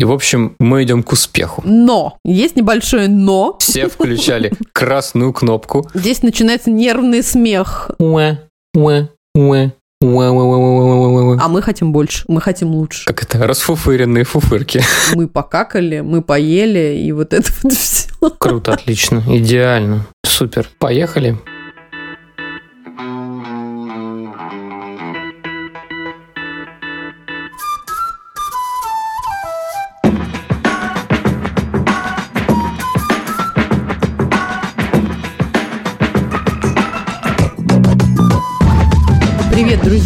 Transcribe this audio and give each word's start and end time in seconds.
И, 0.00 0.04
в 0.04 0.12
общем, 0.12 0.56
мы 0.58 0.82
идем 0.84 1.02
к 1.02 1.12
успеху. 1.12 1.60
Но! 1.62 2.16
Есть 2.24 2.56
небольшое 2.56 3.06
но. 3.06 3.58
Все 3.60 3.86
включали 3.86 4.50
красную 4.72 5.34
кнопку. 5.34 5.90
Здесь 5.92 6.22
начинается 6.22 6.70
нервный 6.70 7.22
смех. 7.22 7.90
Уэ, 7.98 8.38
уэ, 8.74 9.08
уэ, 9.34 9.70
а 10.02 11.48
мы 11.48 11.60
хотим 11.60 11.92
больше, 11.92 12.24
мы 12.28 12.40
хотим 12.40 12.70
лучше. 12.70 13.04
Как 13.04 13.22
это, 13.22 13.46
расфуфыренные 13.46 14.24
фуфырки. 14.24 14.82
Мы 15.14 15.28
покакали, 15.28 16.00
мы 16.00 16.22
поели, 16.22 16.96
и 16.96 17.12
вот 17.12 17.34
это 17.34 17.52
вот 17.62 17.74
все. 17.74 18.08
Круто, 18.38 18.72
отлично, 18.72 19.22
идеально, 19.28 20.06
супер. 20.24 20.66
Поехали. 20.78 21.36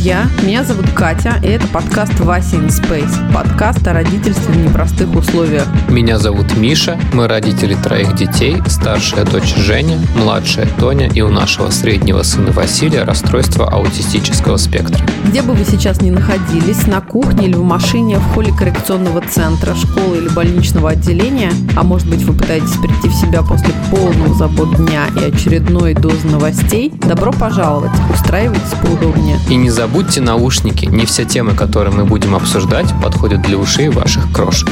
Друзья! 0.04 0.28
Меня 0.42 0.64
зовут 0.64 0.90
Катя, 0.90 1.40
и 1.42 1.46
это 1.46 1.66
подкаст 1.68 2.20
«Вася 2.20 2.56
in 2.56 2.68
Space». 2.68 3.32
Подкаст 3.32 3.88
о 3.88 3.94
родительстве 3.94 4.52
в 4.52 4.56
непростых 4.58 5.14
условиях. 5.14 5.66
Меня 5.88 6.18
зовут 6.18 6.54
Миша, 6.58 6.98
мы 7.14 7.26
родители 7.26 7.74
троих 7.74 8.14
детей, 8.14 8.58
старшая 8.66 9.24
дочь 9.24 9.54
Женя, 9.56 9.98
младшая 10.14 10.68
Тоня 10.78 11.08
и 11.08 11.22
у 11.22 11.30
нашего 11.30 11.70
среднего 11.70 12.22
сына 12.22 12.52
Василия 12.52 13.04
расстройство 13.04 13.66
аутистического 13.66 14.58
спектра. 14.58 15.02
Где 15.24 15.40
бы 15.40 15.54
вы 15.54 15.64
сейчас 15.64 16.02
ни 16.02 16.10
находились, 16.10 16.86
на 16.86 17.00
кухне 17.00 17.46
или 17.46 17.54
в 17.54 17.62
машине, 17.62 18.18
в 18.18 18.34
холле 18.34 18.52
коррекционного 18.52 19.22
центра, 19.22 19.74
школы 19.74 20.18
или 20.18 20.28
больничного 20.28 20.90
отделения, 20.90 21.50
а 21.76 21.82
может 21.82 22.10
быть 22.10 22.22
вы 22.24 22.34
пытаетесь 22.34 22.76
прийти 22.76 23.08
в 23.08 23.14
себя 23.14 23.40
после 23.40 23.72
полного 23.90 24.34
забот 24.34 24.76
дня 24.76 25.06
и 25.18 25.24
очередной 25.24 25.94
дозы 25.94 26.26
новостей, 26.26 26.92
добро 27.08 27.32
пожаловать, 27.32 27.92
устраивайтесь 28.12 28.74
поудобнее. 28.82 29.38
И 29.48 29.54
не 29.54 29.70
забудьте 29.70 29.93
Забудьте 29.94 30.20
наушники, 30.20 30.86
не 30.86 31.06
все 31.06 31.24
темы, 31.24 31.54
которые 31.54 31.94
мы 31.94 32.04
будем 32.04 32.34
обсуждать, 32.34 32.92
подходят 33.00 33.42
для 33.42 33.56
ушей 33.56 33.90
ваших 33.90 34.32
крошек. 34.32 34.68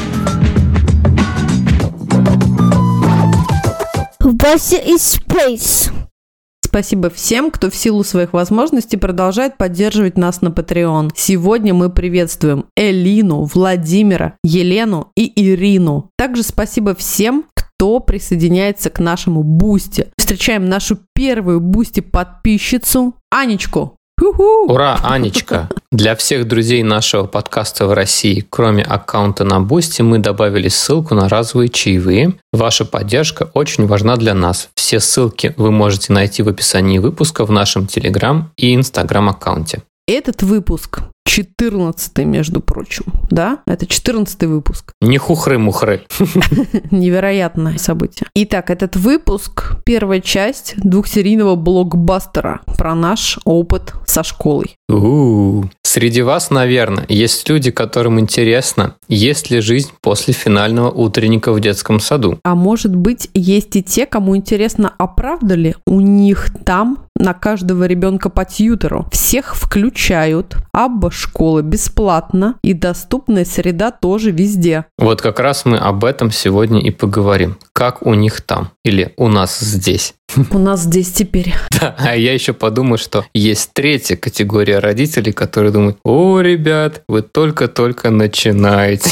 Вася 4.19 4.75
из 4.79 5.17
Space. 5.17 5.93
Спасибо 6.61 7.09
всем, 7.09 7.51
кто 7.51 7.69
в 7.69 7.75
силу 7.75 8.03
своих 8.03 8.33
возможностей 8.33 8.97
продолжает 8.97 9.57
поддерживать 9.57 10.17
нас 10.17 10.41
на 10.41 10.49
Patreon. 10.49 11.11
Сегодня 11.15 11.73
мы 11.73 11.89
приветствуем 11.89 12.65
Элину, 12.75 13.45
Владимира, 13.45 14.35
Елену 14.43 15.13
и 15.15 15.31
Ирину. 15.41 16.09
Также 16.17 16.43
спасибо 16.43 16.95
всем, 16.95 17.45
кто 17.55 18.01
присоединяется 18.01 18.89
к 18.89 18.99
нашему 18.99 19.43
Boosty. 19.43 20.09
Встречаем 20.17 20.67
нашу 20.67 20.99
первую 21.15 21.61
Boosty 21.61 22.01
подписчицу 22.01 23.15
Анечку. 23.31 23.95
Ура, 24.19 24.99
Анечка! 25.03 25.69
Для 25.91 26.15
всех 26.15 26.47
друзей 26.47 26.81
нашего 26.81 27.25
подкаста 27.25 27.85
в 27.85 27.93
России, 27.93 28.45
кроме 28.49 28.83
аккаунта 28.83 29.43
на 29.43 29.59
Boosty, 29.59 30.01
мы 30.01 30.19
добавили 30.19 30.67
ссылку 30.69 31.13
на 31.13 31.29
разовые 31.29 31.69
чаевые. 31.69 32.33
Ваша 32.51 32.85
поддержка 32.85 33.49
очень 33.53 33.85
важна 33.85 34.15
для 34.15 34.33
нас. 34.33 34.69
Все 34.75 34.99
ссылки 34.99 35.53
вы 35.57 35.71
можете 35.71 36.13
найти 36.13 36.41
в 36.41 36.47
описании 36.47 36.97
выпуска 36.97 37.45
в 37.45 37.51
нашем 37.51 37.85
Телеграм 37.85 38.51
и 38.57 38.73
Инстаграм 38.73 39.29
аккаунте. 39.29 39.83
Этот 40.07 40.41
выпуск 40.41 41.01
14 41.25 42.17
между 42.19 42.61
прочим, 42.61 43.05
да? 43.29 43.59
Это 43.65 43.85
14 43.85 44.43
выпуск. 44.43 44.91
Не 45.01 45.17
хухры-мухры. 45.17 46.03
Невероятное 46.91 47.77
событие. 47.77 48.27
Итак, 48.35 48.69
этот 48.69 48.95
выпуск– 48.95 49.77
первая 49.85 50.21
часть 50.21 50.75
двухсерийного 50.77 51.55
блокбастера 51.55 52.61
про 52.77 52.93
наш 52.95 53.39
опыт 53.45 53.93
со 54.05 54.23
школой. 54.23 54.75
У-у-у. 54.93 55.69
Среди 55.81 56.21
вас, 56.21 56.49
наверное, 56.49 57.05
есть 57.07 57.47
люди, 57.49 57.71
которым 57.71 58.19
интересно, 58.19 58.95
есть 59.07 59.49
ли 59.49 59.59
жизнь 59.59 59.91
после 60.01 60.33
финального 60.33 60.89
утренника 60.89 61.51
в 61.51 61.59
детском 61.59 61.99
саду. 61.99 62.39
А 62.43 62.55
может 62.55 62.95
быть, 62.95 63.29
есть 63.33 63.75
и 63.75 63.83
те, 63.83 64.05
кому 64.05 64.35
интересно, 64.35 64.93
а 64.97 65.07
правда 65.07 65.55
ли 65.55 65.75
у 65.85 65.99
них 65.99 66.47
там 66.65 66.99
на 67.15 67.33
каждого 67.33 67.85
ребенка 67.85 68.29
по 68.29 68.43
тьютеру. 68.43 69.07
Всех 69.11 69.55
включают, 69.55 70.57
абба 70.71 71.11
школы 71.11 71.61
бесплатно 71.61 72.55
и 72.63 72.73
доступная 72.73 73.45
среда 73.45 73.91
тоже 73.91 74.31
везде. 74.31 74.85
Вот 74.97 75.21
как 75.21 75.39
раз 75.39 75.65
мы 75.65 75.77
об 75.77 76.05
этом 76.05 76.31
сегодня 76.31 76.81
и 76.81 76.89
поговорим. 76.89 77.57
Как 77.73 78.05
у 78.05 78.13
них 78.13 78.41
там 78.41 78.71
или 78.83 79.13
у 79.17 79.27
нас 79.27 79.59
здесь. 79.59 80.15
У 80.51 80.57
нас 80.57 80.81
здесь 80.81 81.11
теперь. 81.11 81.53
Да, 81.83 81.95
а 81.97 82.15
я 82.15 82.33
еще 82.33 82.53
подумал, 82.53 82.97
что 82.97 83.25
есть 83.33 83.71
третья 83.73 84.15
категория 84.15 84.79
родителей, 84.79 85.33
которые 85.33 85.71
думают, 85.71 85.97
о, 86.03 86.39
ребят, 86.39 87.03
вы 87.09 87.23
только-только 87.23 88.09
начинаете 88.09 89.09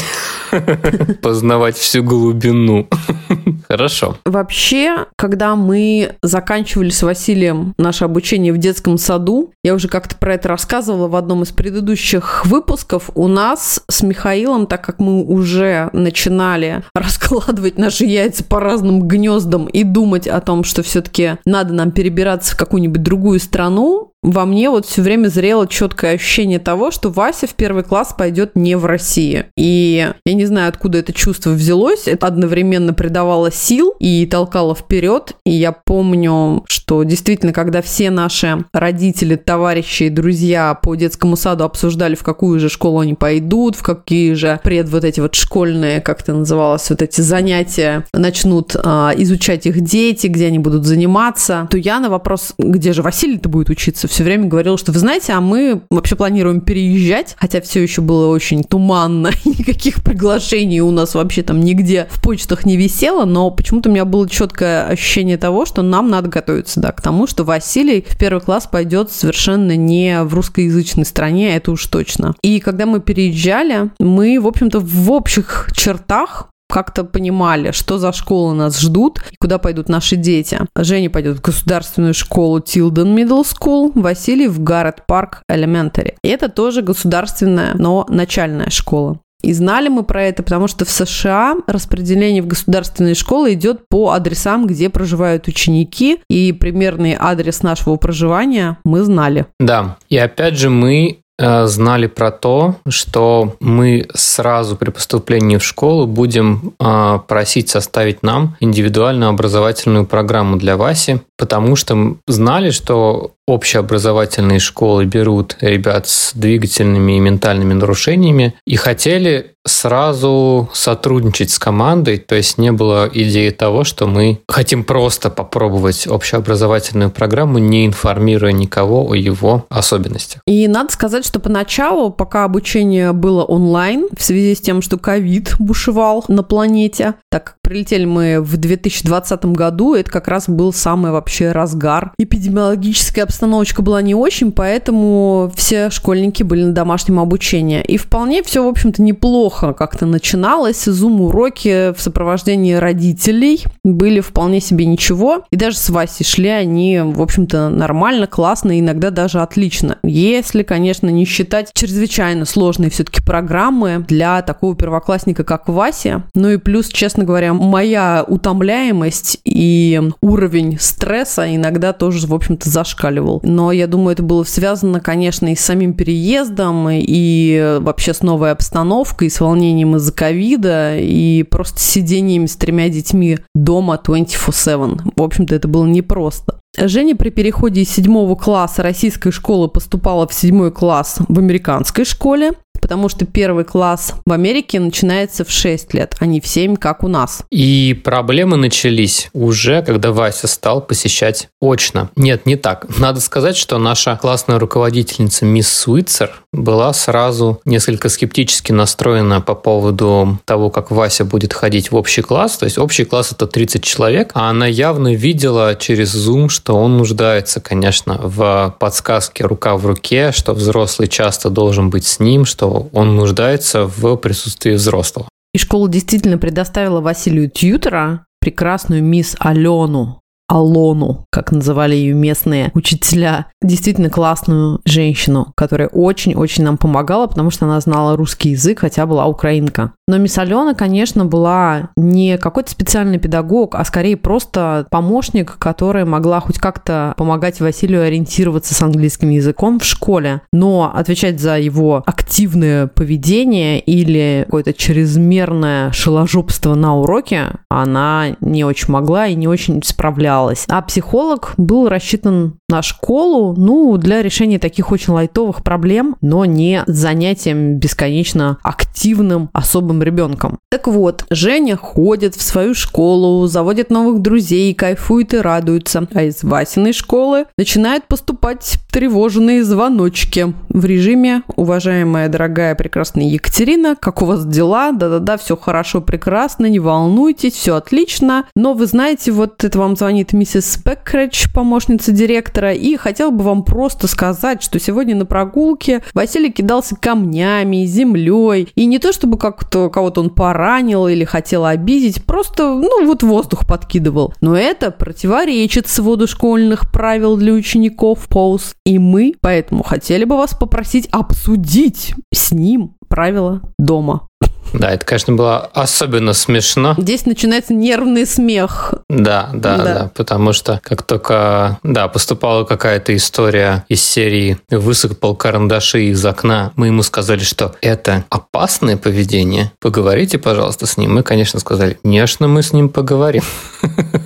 познавать 1.22 1.76
всю 1.76 2.02
глубину. 2.02 2.88
Хорошо. 3.68 4.16
Вообще, 4.24 5.06
когда 5.16 5.54
мы 5.56 6.14
заканчивали 6.22 6.90
с 6.90 7.02
Василием 7.02 7.74
наше 7.78 8.04
обучение 8.04 8.52
в 8.52 8.58
детском 8.58 8.96
саду, 8.96 9.52
я 9.62 9.74
уже 9.74 9.88
как-то 9.88 10.16
про 10.16 10.34
это 10.34 10.48
рассказывала 10.48 11.08
в 11.08 11.16
одном 11.16 11.42
из 11.42 11.50
предыдущих 11.50 12.46
выпусков, 12.46 13.10
у 13.14 13.28
нас 13.28 13.82
с 13.88 14.02
Михаилом, 14.02 14.66
так 14.66 14.82
как 14.84 14.98
мы 14.98 15.24
уже 15.24 15.90
начинали 15.92 16.82
раскладывать 16.94 17.76
наши 17.76 18.04
яйца 18.04 18.44
по 18.44 18.60
разным 18.60 19.06
гнездам 19.06 19.66
и 19.66 19.84
думать 19.84 20.26
о 20.26 20.40
том, 20.40 20.64
что 20.64 20.82
все-таки 20.82 21.11
надо 21.44 21.74
нам 21.74 21.92
перебираться 21.92 22.54
в 22.54 22.58
какую-нибудь 22.58 23.02
другую 23.02 23.40
страну, 23.40 24.11
во 24.22 24.44
мне 24.44 24.70
вот 24.70 24.86
все 24.86 25.02
время 25.02 25.28
зрело 25.28 25.66
четкое 25.66 26.14
ощущение 26.14 26.60
того, 26.60 26.92
что 26.92 27.10
Вася 27.10 27.48
в 27.48 27.54
первый 27.54 27.82
класс 27.82 28.14
пойдет 28.16 28.52
не 28.54 28.76
в 28.76 28.86
России. 28.86 29.46
И 29.56 30.12
я 30.24 30.34
не 30.34 30.46
знаю, 30.46 30.68
откуда 30.68 30.98
это 30.98 31.12
чувство 31.12 31.50
взялось. 31.50 32.06
Это 32.06 32.28
одновременно 32.28 32.94
придавало 32.94 33.50
сил 33.50 33.94
и 33.98 34.24
толкало 34.26 34.76
вперед. 34.76 35.34
И 35.44 35.50
я 35.50 35.72
помню, 35.72 36.64
что 36.68 37.02
действительно, 37.02 37.52
когда 37.52 37.82
все 37.82 38.10
наши 38.10 38.64
родители, 38.72 39.34
товарищи 39.34 40.04
и 40.04 40.10
друзья 40.10 40.74
по 40.74 40.94
детскому 40.94 41.36
саду 41.36 41.64
обсуждали, 41.64 42.14
в 42.14 42.22
какую 42.22 42.60
же 42.60 42.68
школу 42.68 43.00
они 43.00 43.14
пойдут, 43.14 43.74
в 43.74 43.82
какие 43.82 44.34
же 44.34 44.60
пред 44.62 44.88
вот 44.88 45.04
эти 45.04 45.18
вот 45.18 45.34
школьные, 45.34 46.00
как 46.00 46.20
это 46.20 46.32
называлось, 46.32 46.88
вот 46.90 47.02
эти 47.02 47.20
занятия 47.20 48.04
начнут 48.12 48.76
а, 48.76 49.12
изучать 49.16 49.66
их 49.66 49.80
дети, 49.80 50.28
где 50.28 50.46
они 50.46 50.60
будут 50.60 50.84
заниматься, 50.86 51.66
то 51.70 51.76
я 51.76 51.98
на 51.98 52.08
вопрос, 52.08 52.54
где 52.58 52.92
же 52.92 53.02
Василий-то 53.02 53.48
будет 53.48 53.68
учиться, 53.68 54.06
все 54.12 54.24
время 54.24 54.46
говорил, 54.46 54.76
что 54.76 54.92
вы 54.92 54.98
знаете, 54.98 55.32
а 55.32 55.40
мы 55.40 55.82
вообще 55.90 56.16
планируем 56.16 56.60
переезжать, 56.60 57.34
хотя 57.38 57.62
все 57.62 57.82
еще 57.82 58.02
было 58.02 58.28
очень 58.28 58.62
туманно, 58.62 59.30
никаких 59.44 60.02
приглашений 60.02 60.80
у 60.80 60.90
нас 60.90 61.14
вообще 61.14 61.42
там 61.42 61.60
нигде 61.60 62.06
в 62.10 62.22
почтах 62.22 62.66
не 62.66 62.76
висело, 62.76 63.24
но 63.24 63.50
почему-то 63.50 63.88
у 63.88 63.92
меня 63.92 64.04
было 64.04 64.28
четкое 64.28 64.84
ощущение 64.84 65.38
того, 65.38 65.64
что 65.64 65.80
нам 65.80 66.10
надо 66.10 66.28
готовиться, 66.28 66.78
да, 66.78 66.92
к 66.92 67.00
тому, 67.00 67.26
что 67.26 67.44
Василий 67.44 68.04
в 68.06 68.18
первый 68.18 68.40
класс 68.40 68.68
пойдет 68.70 69.10
совершенно 69.10 69.76
не 69.76 70.22
в 70.22 70.34
русскоязычной 70.34 71.06
стране, 71.06 71.56
это 71.56 71.72
уж 71.72 71.86
точно. 71.86 72.34
И 72.42 72.60
когда 72.60 72.84
мы 72.84 73.00
переезжали, 73.00 73.90
мы, 73.98 74.38
в 74.38 74.46
общем-то, 74.46 74.80
в 74.80 75.10
общих 75.10 75.70
чертах 75.74 76.51
как-то 76.72 77.04
понимали, 77.04 77.70
что 77.72 77.98
за 77.98 78.12
школы 78.12 78.54
нас 78.54 78.80
ждут 78.80 79.18
и 79.30 79.36
куда 79.38 79.58
пойдут 79.58 79.90
наши 79.90 80.16
дети. 80.16 80.58
Женя 80.74 81.10
пойдет 81.10 81.36
в 81.36 81.42
государственную 81.42 82.14
школу 82.14 82.60
Tilden 82.60 83.14
Middle 83.14 83.44
School, 83.44 83.92
Василий 83.94 84.48
в 84.48 84.62
Гаррет 84.62 85.04
Парк 85.06 85.42
Elementary. 85.50 86.14
И 86.24 86.28
это 86.28 86.48
тоже 86.48 86.80
государственная, 86.80 87.74
но 87.74 88.06
начальная 88.08 88.70
школа. 88.70 89.20
И 89.42 89.52
знали 89.52 89.88
мы 89.88 90.04
про 90.04 90.22
это, 90.22 90.42
потому 90.42 90.68
что 90.68 90.84
в 90.84 90.90
США 90.90 91.56
распределение 91.66 92.42
в 92.42 92.46
государственные 92.46 93.14
школы 93.14 93.54
идет 93.54 93.88
по 93.88 94.12
адресам, 94.12 94.66
где 94.66 94.88
проживают 94.88 95.48
ученики, 95.48 96.20
и 96.30 96.52
примерный 96.52 97.16
адрес 97.18 97.62
нашего 97.62 97.96
проживания 97.96 98.78
мы 98.84 99.02
знали. 99.02 99.46
Да, 99.58 99.98
и 100.08 100.16
опять 100.16 100.56
же 100.56 100.70
мы 100.70 101.21
знали 101.38 102.06
про 102.06 102.30
то, 102.30 102.76
что 102.88 103.56
мы 103.60 104.06
сразу 104.14 104.76
при 104.76 104.90
поступлении 104.90 105.56
в 105.56 105.64
школу 105.64 106.06
будем 106.06 106.74
э, 106.78 107.18
просить 107.26 107.68
составить 107.68 108.22
нам 108.22 108.56
индивидуальную 108.60 109.30
образовательную 109.30 110.06
программу 110.06 110.56
для 110.56 110.76
Васи, 110.76 111.20
потому 111.38 111.76
что 111.76 112.16
знали, 112.28 112.70
что 112.70 113.32
общеобразовательные 113.46 114.58
школы 114.58 115.04
берут 115.04 115.56
ребят 115.60 116.08
с 116.08 116.32
двигательными 116.34 117.16
и 117.16 117.20
ментальными 117.20 117.74
нарушениями 117.74 118.54
и 118.66 118.76
хотели 118.76 119.52
сразу 119.64 120.68
сотрудничать 120.72 121.50
с 121.50 121.58
командой, 121.58 122.18
то 122.18 122.34
есть 122.34 122.58
не 122.58 122.72
было 122.72 123.08
идеи 123.12 123.50
того, 123.50 123.84
что 123.84 124.06
мы 124.06 124.40
хотим 124.48 124.84
просто 124.84 125.30
попробовать 125.30 126.06
общеобразовательную 126.08 127.10
программу, 127.10 127.58
не 127.58 127.86
информируя 127.86 128.52
никого 128.52 129.08
о 129.08 129.14
его 129.14 129.66
особенностях. 129.68 130.42
И 130.46 130.66
надо 130.66 130.92
сказать, 130.92 131.24
что 131.24 131.38
поначалу, 131.38 132.10
пока 132.10 132.44
обучение 132.44 133.12
было 133.12 133.44
онлайн, 133.44 134.08
в 134.16 134.22
связи 134.22 134.54
с 134.54 134.60
тем, 134.60 134.82
что 134.82 134.98
ковид 134.98 135.54
бушевал 135.58 136.24
на 136.28 136.42
планете, 136.42 137.14
так 137.30 137.54
прилетели 137.72 138.04
мы 138.04 138.42
в 138.42 138.58
2020 138.58 139.46
году, 139.46 139.94
это 139.94 140.10
как 140.10 140.28
раз 140.28 140.46
был 140.46 140.74
самый 140.74 141.10
вообще 141.10 141.52
разгар. 141.52 142.12
Эпидемиологическая 142.18 143.24
обстановочка 143.24 143.80
была 143.80 144.02
не 144.02 144.14
очень, 144.14 144.52
поэтому 144.52 145.50
все 145.56 145.88
школьники 145.88 146.42
были 146.42 146.64
на 146.64 146.72
домашнем 146.72 147.18
обучении. 147.18 147.82
И 147.88 147.96
вполне 147.96 148.42
все, 148.42 148.62
в 148.62 148.68
общем-то, 148.68 149.00
неплохо 149.00 149.72
как-то 149.72 150.04
начиналось. 150.04 150.84
Зум-уроки 150.84 151.94
в 151.94 152.02
сопровождении 152.02 152.74
родителей 152.74 153.64
были 153.84 154.20
вполне 154.20 154.60
себе 154.60 154.84
ничего. 154.84 155.46
И 155.50 155.56
даже 155.56 155.78
с 155.78 155.88
Васей 155.88 156.26
шли 156.26 156.50
они, 156.50 157.00
в 157.02 157.22
общем-то, 157.22 157.70
нормально, 157.70 158.26
классно, 158.26 158.78
иногда 158.78 159.08
даже 159.08 159.40
отлично. 159.40 159.96
Если, 160.02 160.62
конечно, 160.62 161.08
не 161.08 161.24
считать 161.24 161.70
чрезвычайно 161.72 162.44
сложные 162.44 162.90
все-таки 162.90 163.22
программы 163.22 164.04
для 164.06 164.42
такого 164.42 164.76
первоклассника, 164.76 165.42
как 165.42 165.70
Вася. 165.70 166.24
Ну 166.34 166.50
и 166.50 166.58
плюс, 166.58 166.88
честно 166.88 167.24
говоря, 167.24 167.54
моя 167.62 168.24
утомляемость 168.26 169.38
и 169.44 170.00
уровень 170.20 170.78
стресса 170.80 171.54
иногда 171.54 171.92
тоже, 171.92 172.26
в 172.26 172.34
общем-то, 172.34 172.68
зашкаливал. 172.68 173.40
Но 173.44 173.72
я 173.72 173.86
думаю, 173.86 174.12
это 174.12 174.22
было 174.22 174.44
связано, 174.44 175.00
конечно, 175.00 175.52
и 175.52 175.56
с 175.56 175.60
самим 175.60 175.94
переездом, 175.94 176.88
и 176.90 177.78
вообще 177.80 178.12
с 178.12 178.22
новой 178.22 178.50
обстановкой, 178.50 179.28
и 179.28 179.30
с 179.30 179.40
волнением 179.40 179.96
из-за 179.96 180.12
ковида 180.12 180.98
и 180.98 181.44
просто 181.44 181.80
сидением 181.80 182.46
с 182.46 182.56
тремя 182.56 182.88
детьми 182.88 183.38
дома 183.54 184.00
24-7. 184.04 185.12
В 185.16 185.22
общем-то, 185.22 185.54
это 185.54 185.68
было 185.68 185.86
непросто. 185.86 186.58
Женя 186.76 187.14
при 187.14 187.28
переходе 187.28 187.82
из 187.82 187.90
седьмого 187.90 188.34
класса 188.34 188.82
российской 188.82 189.30
школы 189.30 189.68
поступала 189.68 190.26
в 190.26 190.32
седьмой 190.32 190.72
класс 190.72 191.18
в 191.28 191.38
американской 191.38 192.06
школе 192.06 192.52
потому 192.92 193.08
что 193.08 193.24
первый 193.24 193.64
класс 193.64 194.16
в 194.26 194.32
Америке 194.32 194.78
начинается 194.78 195.46
в 195.46 195.50
6 195.50 195.94
лет, 195.94 196.14
а 196.20 196.26
не 196.26 196.42
в 196.42 196.46
7, 196.46 196.76
как 196.76 197.02
у 197.02 197.08
нас. 197.08 197.42
И 197.50 197.98
проблемы 198.04 198.58
начались 198.58 199.30
уже, 199.32 199.80
когда 199.80 200.12
Вася 200.12 200.46
стал 200.46 200.82
посещать 200.82 201.48
очно. 201.58 202.10
Нет, 202.16 202.44
не 202.44 202.56
так. 202.56 202.86
Надо 202.98 203.22
сказать, 203.22 203.56
что 203.56 203.78
наша 203.78 204.18
классная 204.20 204.58
руководительница 204.58 205.46
мисс 205.46 205.68
Суицер 205.68 206.32
была 206.52 206.92
сразу 206.92 207.62
несколько 207.64 208.10
скептически 208.10 208.72
настроена 208.72 209.40
по 209.40 209.54
поводу 209.54 210.38
того, 210.44 210.68
как 210.68 210.90
Вася 210.90 211.24
будет 211.24 211.54
ходить 211.54 211.90
в 211.92 211.96
общий 211.96 212.20
класс. 212.20 212.58
То 212.58 212.66
есть 212.66 212.76
общий 212.76 213.04
класс 213.04 213.32
это 213.32 213.46
30 213.46 213.82
человек, 213.82 214.32
а 214.34 214.50
она 214.50 214.66
явно 214.66 215.14
видела 215.14 215.74
через 215.76 216.14
Zoom, 216.14 216.50
что 216.50 216.76
он 216.76 216.98
нуждается, 216.98 217.60
конечно, 217.60 218.20
в 218.22 218.76
подсказке 218.78 219.44
рука 219.44 219.78
в 219.78 219.86
руке, 219.86 220.30
что 220.32 220.52
взрослый 220.52 221.08
часто 221.08 221.48
должен 221.48 221.88
быть 221.88 222.06
с 222.06 222.20
ним, 222.20 222.44
что 222.44 222.81
он 222.92 223.16
нуждается 223.16 223.86
в 223.86 224.16
присутствии 224.16 224.72
взрослого. 224.72 225.28
И 225.54 225.58
школа 225.58 225.88
действительно 225.88 226.38
предоставила 226.38 227.00
Василию 227.00 227.50
Тьютера, 227.50 228.24
прекрасную 228.40 229.02
мисс 229.02 229.36
Алену, 229.38 230.21
Алону, 230.52 231.24
как 231.30 231.50
называли 231.50 231.94
ее 231.94 232.12
местные 232.12 232.70
учителя, 232.74 233.46
действительно 233.62 234.10
классную 234.10 234.80
женщину, 234.84 235.50
которая 235.56 235.88
очень-очень 235.88 236.62
нам 236.62 236.76
помогала, 236.76 237.26
потому 237.26 237.50
что 237.50 237.64
она 237.64 237.80
знала 237.80 238.18
русский 238.18 238.50
язык, 238.50 238.80
хотя 238.80 239.06
была 239.06 239.26
украинка. 239.26 239.92
Но 240.06 240.18
мисс 240.18 240.36
Алена, 240.36 240.74
конечно, 240.74 241.24
была 241.24 241.88
не 241.96 242.36
какой-то 242.36 242.70
специальный 242.70 243.18
педагог, 243.18 243.74
а 243.74 243.84
скорее 243.84 244.18
просто 244.18 244.86
помощник, 244.90 245.56
которая 245.56 246.04
могла 246.04 246.40
хоть 246.40 246.58
как-то 246.58 247.14
помогать 247.16 247.60
Василию 247.60 248.02
ориентироваться 248.02 248.74
с 248.74 248.82
английским 248.82 249.30
языком 249.30 249.80
в 249.80 249.84
школе, 249.84 250.42
но 250.52 250.92
отвечать 250.94 251.40
за 251.40 251.58
его 251.58 252.02
активное 252.04 252.88
поведение 252.88 253.80
или 253.80 254.42
какое-то 254.44 254.74
чрезмерное 254.74 255.92
шеложопство 255.92 256.74
на 256.74 256.98
уроке 256.98 257.46
она 257.70 258.36
не 258.40 258.64
очень 258.64 258.92
могла 258.92 259.28
и 259.28 259.34
не 259.34 259.48
очень 259.48 259.82
справлялась 259.82 260.41
справлялась. 260.42 260.64
А 260.68 260.82
психолог 260.82 261.54
был 261.56 261.88
рассчитан 261.88 262.54
на 262.68 262.82
школу, 262.82 263.54
ну, 263.56 263.96
для 263.96 264.22
решения 264.22 264.58
таких 264.58 264.90
очень 264.92 265.12
лайтовых 265.12 265.62
проблем, 265.62 266.16
но 266.20 266.44
не 266.44 266.84
занятием 266.86 267.78
бесконечно 267.78 268.58
активным 268.62 269.50
особым 269.52 270.02
ребенком. 270.02 270.58
Так 270.70 270.86
вот, 270.88 271.24
Женя 271.30 271.76
ходит 271.76 272.34
в 272.34 272.42
свою 272.42 272.74
школу, 272.74 273.46
заводит 273.46 273.90
новых 273.90 274.22
друзей, 274.22 274.74
кайфует 274.74 275.34
и 275.34 275.38
радуется. 275.38 276.06
А 276.14 276.22
из 276.22 276.42
Васиной 276.42 276.92
школы 276.92 277.46
начинают 277.56 278.06
поступать 278.06 278.78
тревожные 278.92 279.64
звоночки 279.64 280.52
в 280.68 280.84
режиме 280.84 281.42
«Уважаемая, 281.56 282.28
дорогая, 282.28 282.74
прекрасная 282.74 283.24
Екатерина, 283.24 283.96
как 283.98 284.20
у 284.20 284.26
вас 284.26 284.44
дела? 284.44 284.92
Да-да-да, 284.92 285.38
все 285.38 285.56
хорошо, 285.56 286.02
прекрасно, 286.02 286.66
не 286.66 286.78
волнуйтесь, 286.78 287.54
все 287.54 287.76
отлично. 287.76 288.44
Но 288.54 288.74
вы 288.74 288.84
знаете, 288.86 289.32
вот 289.32 289.64
это 289.64 289.78
вам 289.78 289.96
звонит 289.96 290.34
миссис 290.34 290.76
Пеккредж, 290.76 291.46
помощница 291.54 292.12
директора, 292.12 292.74
и 292.74 292.96
хотел 292.96 293.30
бы 293.30 293.42
вам 293.42 293.64
просто 293.64 294.06
сказать, 294.08 294.62
что 294.62 294.78
сегодня 294.78 295.16
на 295.16 295.24
прогулке 295.24 296.02
Василий 296.12 296.52
кидался 296.52 296.94
камнями, 296.94 297.86
землей, 297.86 298.68
и 298.74 298.84
не 298.84 298.98
то 298.98 299.14
чтобы 299.14 299.38
как-то 299.38 299.88
кого-то 299.88 300.20
он 300.20 300.28
поранил 300.28 301.08
или 301.08 301.24
хотел 301.24 301.64
обидеть, 301.64 302.26
просто, 302.26 302.74
ну, 302.74 303.06
вот 303.06 303.22
воздух 303.22 303.66
подкидывал. 303.66 304.34
Но 304.42 304.54
это 304.54 304.90
противоречит 304.90 305.88
своду 305.88 306.26
школьных 306.26 306.92
правил 306.92 307.38
для 307.38 307.54
учеников 307.54 308.28
ПОУС, 308.28 308.74
и 308.84 308.98
мы 308.98 309.34
поэтому 309.40 309.82
хотели 309.82 310.24
бы 310.24 310.36
вас 310.36 310.54
попросить 310.54 311.08
обсудить 311.10 312.14
с 312.32 312.52
ним 312.52 312.96
правила 313.08 313.60
дома. 313.78 314.28
Да, 314.72 314.90
это, 314.90 315.04
конечно, 315.04 315.34
было 315.34 315.70
особенно 315.74 316.32
смешно. 316.32 316.94
Здесь 316.96 317.26
начинается 317.26 317.74
нервный 317.74 318.26
смех. 318.26 318.94
Да, 319.08 319.50
да, 319.52 319.76
да, 319.76 319.84
да, 319.84 320.10
потому 320.14 320.52
что 320.52 320.80
как 320.82 321.02
только, 321.02 321.78
да, 321.82 322.08
поступала 322.08 322.64
какая-то 322.64 323.14
история 323.14 323.84
из 323.88 324.02
серии 324.02 324.58
«Высыпал 324.70 325.36
карандаши 325.36 326.04
из 326.04 326.24
окна», 326.24 326.72
мы 326.76 326.86
ему 326.86 327.02
сказали, 327.02 327.40
что 327.40 327.74
это 327.82 328.24
опасное 328.30 328.96
поведение, 328.96 329.72
поговорите, 329.80 330.38
пожалуйста, 330.38 330.86
с 330.86 330.96
ним. 330.96 331.14
Мы, 331.14 331.22
конечно, 331.22 331.60
сказали, 331.60 331.98
конечно, 332.02 332.48
мы 332.48 332.62
с 332.62 332.72
ним 332.72 332.88
поговорим. 332.88 333.42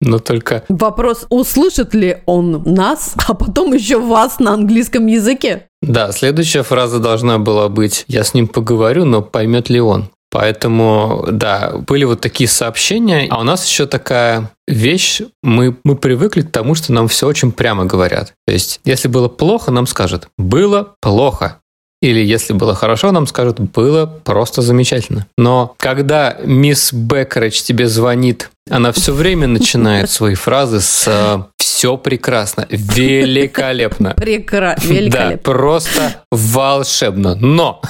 Но 0.00 0.18
только... 0.18 0.64
Вопрос, 0.68 1.26
услышит 1.30 1.94
ли 1.94 2.18
он 2.26 2.62
нас, 2.64 3.14
а 3.26 3.34
потом 3.34 3.72
еще 3.72 4.00
вас 4.00 4.38
на 4.38 4.54
английском 4.54 5.06
языке? 5.06 5.66
Да, 5.82 6.12
следующая 6.12 6.62
фраза 6.62 6.98
должна 6.98 7.38
была 7.38 7.68
быть 7.68 8.04
«я 8.08 8.24
с 8.24 8.34
ним 8.34 8.48
поговорю, 8.48 9.04
но 9.04 9.22
поймет 9.22 9.70
ли 9.70 9.80
он?». 9.80 10.10
Поэтому, 10.30 11.26
да, 11.30 11.72
были 11.88 12.04
вот 12.04 12.20
такие 12.20 12.48
сообщения. 12.48 13.26
А 13.30 13.40
у 13.40 13.42
нас 13.42 13.66
еще 13.66 13.86
такая 13.86 14.50
вещь, 14.68 15.22
мы, 15.42 15.76
мы 15.82 15.96
привыкли 15.96 16.42
к 16.42 16.50
тому, 16.52 16.76
что 16.76 16.92
нам 16.92 17.08
все 17.08 17.26
очень 17.26 17.50
прямо 17.50 17.84
говорят. 17.84 18.34
То 18.46 18.52
есть, 18.52 18.80
если 18.84 19.08
было 19.08 19.28
плохо, 19.28 19.72
нам 19.72 19.86
скажут 19.86 20.28
«было 20.38 20.94
плохо». 21.00 21.56
Или 22.02 22.24
если 22.24 22.54
было 22.54 22.74
хорошо, 22.74 23.12
нам 23.12 23.26
скажут, 23.26 23.60
было 23.60 24.06
просто 24.06 24.62
замечательно. 24.62 25.26
Но 25.36 25.74
когда 25.76 26.38
мисс 26.42 26.94
Беккеридж 26.94 27.60
тебе 27.62 27.88
звонит, 27.88 28.50
она 28.70 28.92
все 28.92 29.12
время 29.12 29.46
начинает 29.46 30.10
свои 30.10 30.34
фразы 30.34 30.80
с 30.80 31.06
э, 31.06 31.42
«все 31.56 31.96
прекрасно», 31.96 32.66
«великолепно». 32.70 34.14
Прекрасно, 34.14 34.88
великолепно. 34.88 35.30
Да, 35.30 35.38
просто 35.42 36.19
волшебно. 36.30 37.34
Но! 37.34 37.82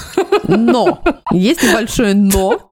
Но! 0.49 1.01
Есть 1.33 1.63
небольшое 1.63 2.15
«но». 2.15 2.71